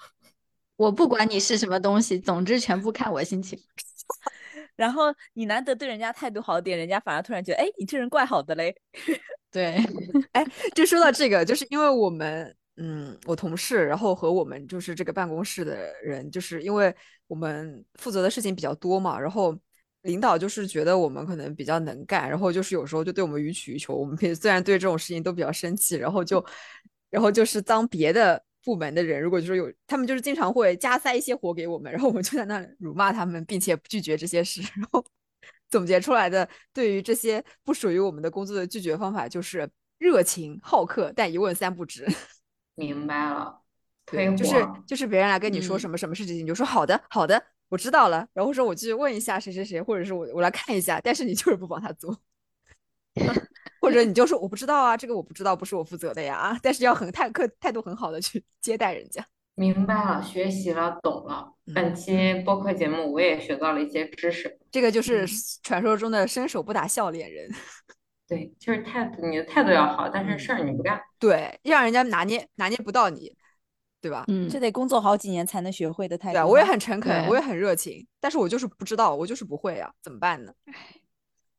[0.77, 3.59] 我不管你是什么东西，总之全部看我心情。
[4.79, 8.75] 然后你难得对人家态度好点，人家反而突然觉得，哎，你这人怪好的嘞。
[9.51, 9.77] 对，
[10.33, 16.95] 哎就说到这个，就是因为我们，嗯，我同事，然后和我们就是这个办公室的人，就是因为
[17.27, 19.59] 我们负责的事情比较多嘛，然后
[20.03, 23.97] 领导就是觉得我们可能比较能干，然后就是有时候就对我们予取予求。
[23.97, 26.45] 我们平虽然对这种事情都比较生气，然后就，
[27.11, 35.03] 然后就是当别的部门的人，如果就是有他们就是经常会加塞一些活给我们，然后我们就在那里辱骂他们，并且拒绝这些事， 然后
[35.71, 39.67] 总结出来的对于这些不属于我们的工作的拒绝方法就是
[39.97, 42.07] 热情好客，但一问三不知。
[42.77, 43.59] 明白了，
[44.05, 45.81] 对，就是，就是别人来跟你说嗯。
[45.81, 52.15] 什么什么事情，你就说好的好的，我知道了，然后说我去问一下谁谁谁，或者是我我来看一下，但是你就是不帮他做，
[53.81, 59.25] 或者你就说我不知道啊，这个我不知道，不是我负责的呀，但是要很态客态度很好的去接待人家。
[59.55, 61.53] 明白了，学习了，懂了。
[61.67, 64.59] 嗯本期播客节目我也学到了一些知识。
[64.71, 65.29] 这个就是嗯
[65.63, 67.51] 传说中的伸手不打笑脸人，
[68.29, 71.01] 对，就是态度，你的态度要好，但是嗯事儿你不干。
[71.19, 73.37] 对，让人家拿捏拿捏不到你，
[74.01, 74.25] 对吧？
[74.29, 80.53] 嗯这，得工作好几年才能学会的态度对啊，我也很诚恳，我也很热情，但是我就是不知道，我就是不会啊，怎么办呢？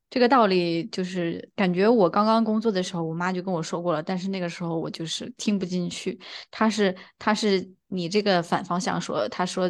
[0.10, 6.20] 这个道理就是感觉我刚刚工作的时候，我妈就跟我说过了，但是那个时候我就是听不进去。
[6.50, 9.70] 她是她是你这个反方向说，她说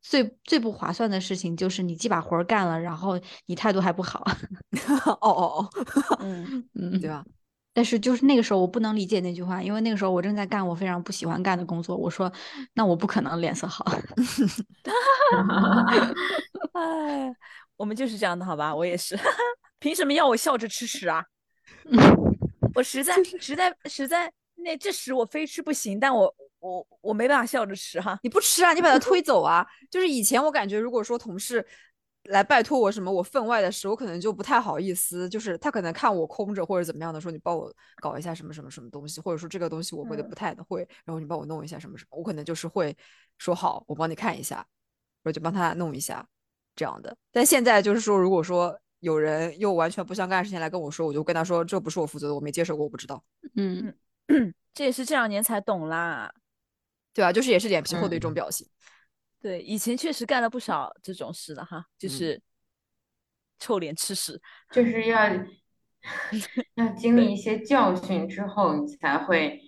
[0.00, 4.24] 最最不划算的事情就是你既把活儿干了，然后你态度还不好。
[4.88, 5.68] 哦 哦哦，
[6.20, 7.24] 嗯，嗯，对吧？
[7.72, 11.96] 但是就是那个时候我不能理解那句话，因为那个时候我正在干我非常不喜欢干的工作。
[11.96, 12.30] 我说，
[12.74, 13.84] 那我不可能脸色好。
[16.74, 17.32] 哎，
[17.76, 18.74] 我们就是这样的，好吧？
[18.74, 19.16] 我也是，
[19.80, 21.24] 凭什么要我笑着吃屎啊？
[22.74, 28.18] 我实在实在实在，那这屎我非吃不行，但我我我没办法笑着吃哈。
[28.22, 29.66] 你不吃啊，你把它推走啊。
[29.90, 31.66] 就是以前我感觉，如果说同事
[32.24, 35.28] 来拜托我什么我分外的事，我可能就不太好意思。
[35.28, 42.94] 就是他可能看我空着或者怎么样的，说你帮我搞一下什么什么什么东西，或者说这个东西我会的不太的会，然后你帮我弄一下什么什么，我可能就是会
[43.38, 44.64] 说好，我帮你看一下，
[45.24, 46.24] 我就帮他弄一下
[46.76, 47.16] 这样的。
[47.32, 53.22] 但现在就是说，如果说有人又完全不相干的事情来跟我说，我就跟他说这不是我负责的，我没接手过，我不知道。
[53.56, 53.94] 嗯，
[54.72, 56.32] 这也是这两年才懂啦。
[57.12, 58.66] 对啊，就是也是脸皮厚的一种嗯表现。
[59.40, 62.42] 对，以前确实干了不少这种事的哈，就嗯是
[63.58, 64.40] 臭脸吃屎。
[64.70, 65.18] 就是要
[66.76, 69.60] 要经历一些教训之后，你才会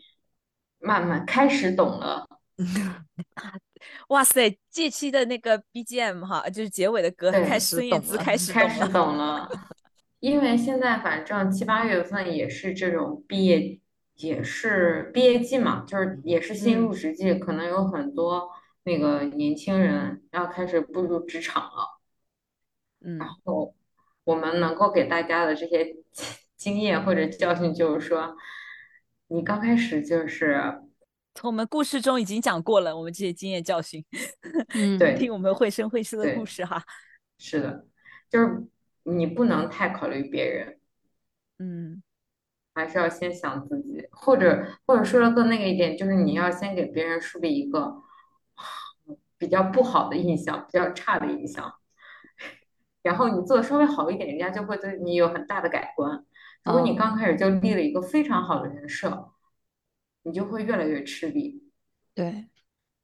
[0.79, 2.29] 慢慢开始懂了。
[4.09, 8.93] 哇塞，这期的那个 BGM 哈，就是结尾的歌，对开始孙燕姿开始开始懂了。
[8.93, 9.51] 懂 了，
[10.21, 13.79] 因为现在反正七八月份也是这种毕业，
[14.17, 18.51] 也是毕业季嘛，就是也是新入职季，可能有很多
[18.85, 22.01] 那个年轻人要开始步入职场了。
[23.05, 23.75] 嗯然后
[24.23, 25.97] 我们能够给大家的这些
[26.57, 28.37] 经验或者教训，就是说，
[29.27, 30.81] 你刚开始就是
[31.35, 34.05] 从我们故事中已经讲过了，我们这些经验教训，
[34.75, 34.99] 嗯。
[34.99, 36.83] 对听我们绘声绘色的故事哈。
[37.39, 37.87] 是的，
[38.31, 38.67] 就是
[39.05, 40.79] 你不能太考虑别人，
[41.59, 42.03] 嗯。
[42.75, 48.03] 还是要先想自己，或者或者说的更那个一点，就是你要先给别人树立一个
[49.37, 51.71] 比较不好的印象，比较差的印象，
[53.03, 56.25] 然后你做的稍微好一点，人家就会对你有很大的改观。
[56.65, 56.97] 如果你哦。
[56.99, 59.32] 刚开始就立了一个非常好的人设，
[60.23, 61.63] 你就会越来越吃力。
[62.15, 62.47] 对，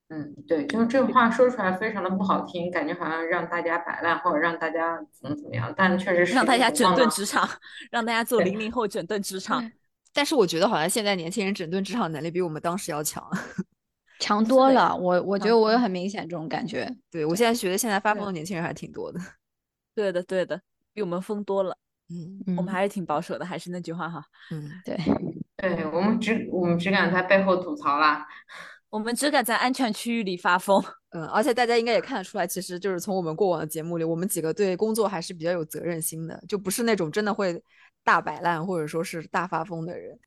[0.09, 7.49] 嗯，对，就是这个话说出来非常的不好听，感觉好像让大家摆烂或者让大家怎么怎么样，但确实是让大家整顿顿职场，
[7.91, 9.71] 让大家做零零后整顿职场。
[10.13, 13.23] 但是我觉得好像现在年轻人整顿职场能力比我们当时要强。
[14.21, 14.97] 强多了。
[14.97, 16.93] 我我觉得我有很明显这种感觉。
[17.11, 19.21] 对我现在觉得现在发疯的年轻人还挺多的。
[19.95, 20.61] 对的，对的，
[20.93, 21.77] 比我们疯多了。
[22.11, 24.97] 嗯嗯，我们还是挺保守的，还是那句话哈，嗯，对，
[25.61, 28.27] 对我们只我们只敢在背后吐槽啦。
[28.91, 30.83] 我们只敢在安全区域里发疯。
[31.11, 37.61] 嗯，而且大家应该也看得出来，其实就是从我们过往的节目里，我们几个对工作还是比较有责任心的，就不是那种真的会
[38.05, 40.19] 大摆烂或者说是大发疯的人。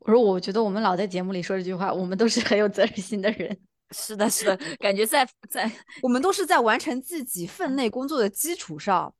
[0.00, 3.56] 我说我觉得我们老在节目里说这句话，我们都是很有责任心的人。
[3.92, 5.70] 是的，是的，感觉在在
[6.02, 9.14] 我们都是在完成自己分内工作的基础上，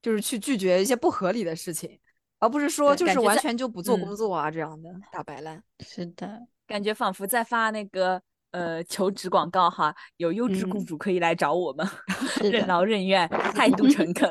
[0.00, 1.98] 就是去拒绝一些不合理的事情，
[2.42, 5.62] 而不是说就是完全就不做嗯工作啊、这样的大摆烂。
[5.78, 8.20] 是的，感觉仿佛在发那个
[8.50, 11.86] 呃求职广告哈，有优质雇嗯主可以来找我们，
[12.34, 14.28] 是任，劳任怨，态度诚恳，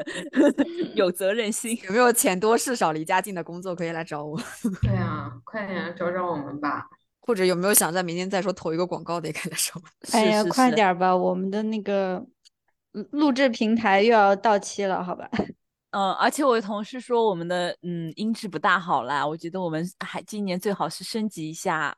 [0.93, 1.73] 有责任心。
[1.85, 4.37] 有没有钱多事少离家近的工作可以来找我？
[4.83, 6.85] 对啊，快点找找我们吧。
[7.21, 9.81] 或者有没有想在明天再说投一个广告的也可以来找我？
[10.11, 12.21] 哎呀，快点吧，我们的那个
[12.91, 15.29] 录录制平台又要到期了，好吧？
[15.91, 21.95] 嗯，而且我的同事说我们的嗯音质不大好啦，我觉得我们还今年最好是升级一下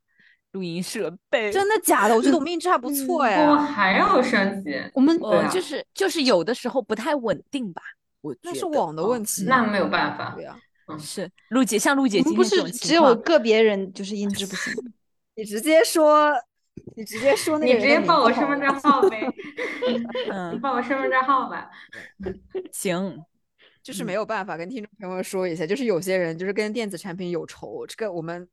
[0.51, 1.51] 录音设备。
[1.51, 2.15] 真的假的？
[2.15, 3.55] 我觉得我们音质还不错我呀。
[3.57, 5.17] 还要升级，我们
[5.49, 7.81] 就是就是有的时候不太稳定吧，
[8.21, 9.45] 我那是网的问题。
[9.47, 10.43] 那没有办法对。
[10.43, 10.55] 呀、
[10.99, 14.73] 是陆姐，像陆姐今天这种是只，有个别人就是音质不行。
[15.35, 16.31] 你直接说，
[16.95, 19.25] 你直接说那你直接报我身份证号呗，
[19.87, 21.69] 你嗯，报我身份证号吧。
[22.71, 23.17] 行，
[23.83, 28.47] 就是没有办法跟听众朋友们说一下，就是有些人就是跟电子产品有仇，这个我们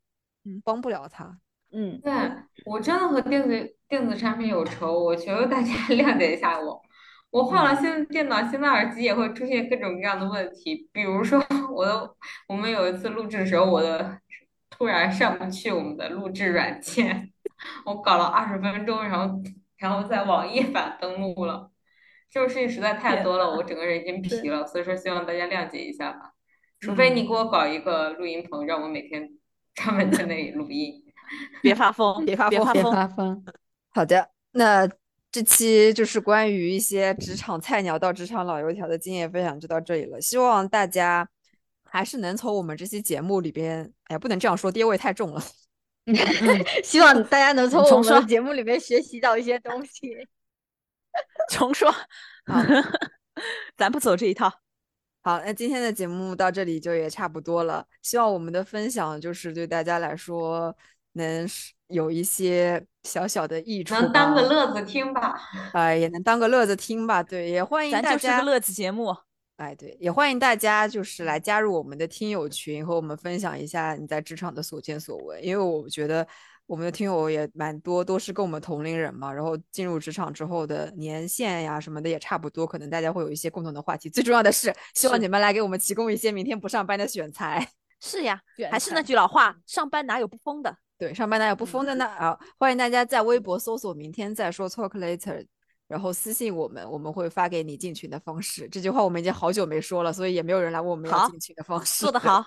[0.45, 1.39] 嗯帮不了他。
[1.73, 2.13] 嗯，对，
[2.65, 6.83] 我真的和电子电子产品有仇，我求求大家 谅解一下我。
[7.31, 10.89] 我换了新的电脑、新的耳机，也会出现各种各样的问题。
[10.91, 11.41] 比如说，
[11.73, 12.13] 我的
[12.49, 14.19] 我们有一次录制的时候，我的
[14.69, 17.33] 突然上不去我们的录制软件，
[17.87, 19.41] 我搞了二十分钟，然后
[19.77, 21.71] 然后在网页版登录了。
[22.31, 26.33] 这种事情实在太多了，我整个人已经对疲了，所以说希望大家谅解一下吧。
[26.79, 29.29] 除非你嗯给我搞一个录音棚，让我每天
[29.75, 31.03] 专门在那里录音。
[31.63, 33.45] 别发疯，别发疯别别发疯，
[33.91, 34.89] 好的，那
[35.31, 40.21] 这期就是关于一些职场菜鸟到职场老油条的经验分享就到这里了。
[40.21, 41.29] 希望大家
[41.85, 45.43] 还是能从我们这期节目里边，哎呀，不能这样说，爹味太重了。
[46.83, 50.17] 希望大家能从我们的节目里面学习到一些东西。
[51.51, 51.93] 重说，
[53.77, 54.53] 咱不走这一套。
[55.23, 57.87] 好，那今天的节目到这里就也差不多了。
[58.03, 60.75] 希望我们的分享就是对大家来说
[61.13, 61.47] 能
[61.89, 65.39] 有一些小小的益处，能当个乐子听吧。
[65.75, 67.23] 呃， 也能当个乐子听吧。
[67.23, 69.15] 对，也欢迎大家就是个乐子节目。
[69.57, 75.45] 哎，对，也欢迎大家就是来加入我们的听友群，和我们分享一下你在职场的所见所闻。
[75.45, 76.27] 因为我觉得
[76.71, 84.09] 我们的听友也蛮多，都是跟我们同龄人嘛，然后进入职场之后的年限呀什么的也差不多，可能大家会有一些共同的话题。
[84.09, 87.69] 最重要的是，希望你们来给我们提供一些明天不上班的选材。
[87.99, 88.41] 是呀，
[88.71, 90.73] 还是那句老话，上班哪有不疯的？
[90.97, 92.07] 对，上班哪有不疯的呢？
[92.07, 95.45] 啊，欢迎大家在微博搜索“明天再说 Talk Later”，
[95.89, 98.69] 然后私信我们，我们会发给你进群的方式。
[98.69, 102.03] 这句话我们已经好久没说了，所以也没有人来问我们要好进群的方式。
[102.03, 102.47] 做得好，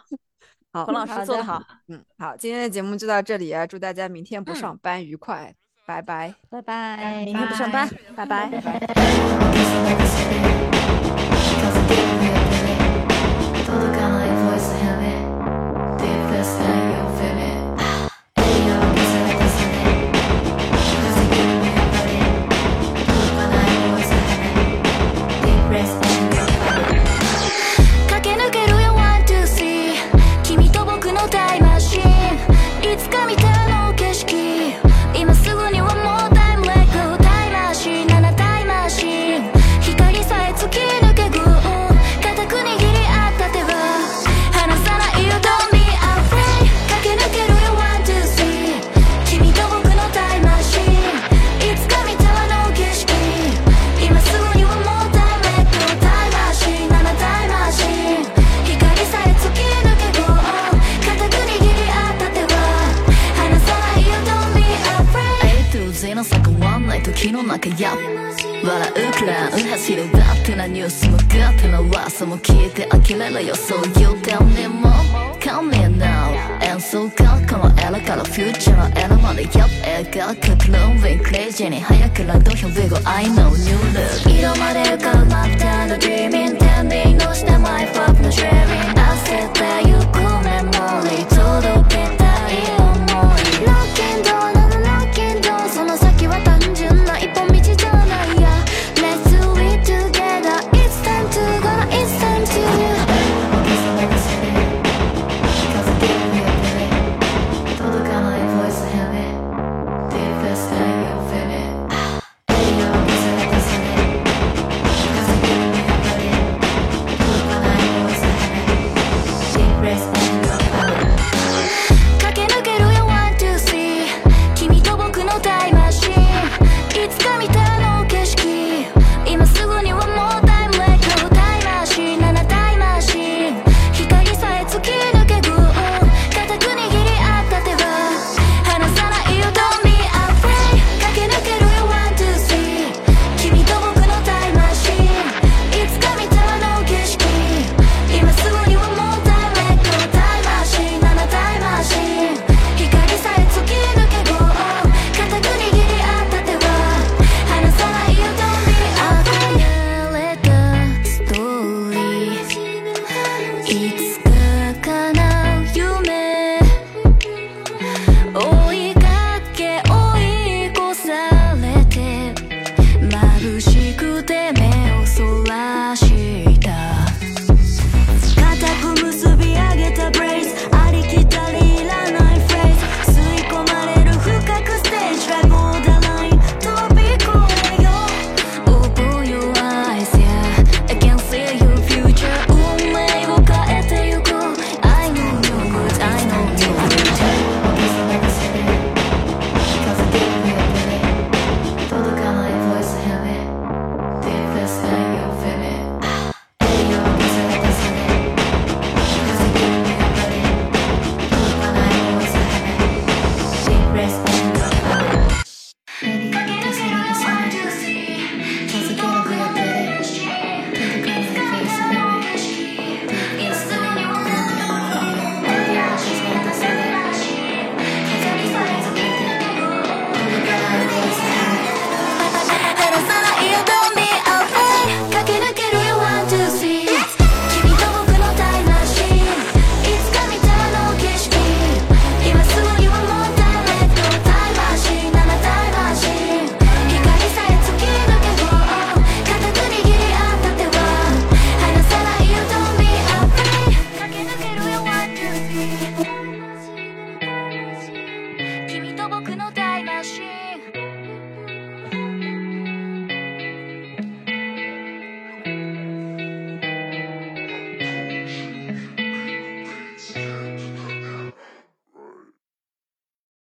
[0.74, 1.62] 好，冯老师做得好。
[1.88, 5.54] 嗯，好，今天的节目就到这里啊，祝大家明天不嗯上班愉快，
[5.86, 6.34] 拜拜。
[6.50, 8.50] 拜拜，明天不上班，拜拜。
[9.94, 10.33] Todo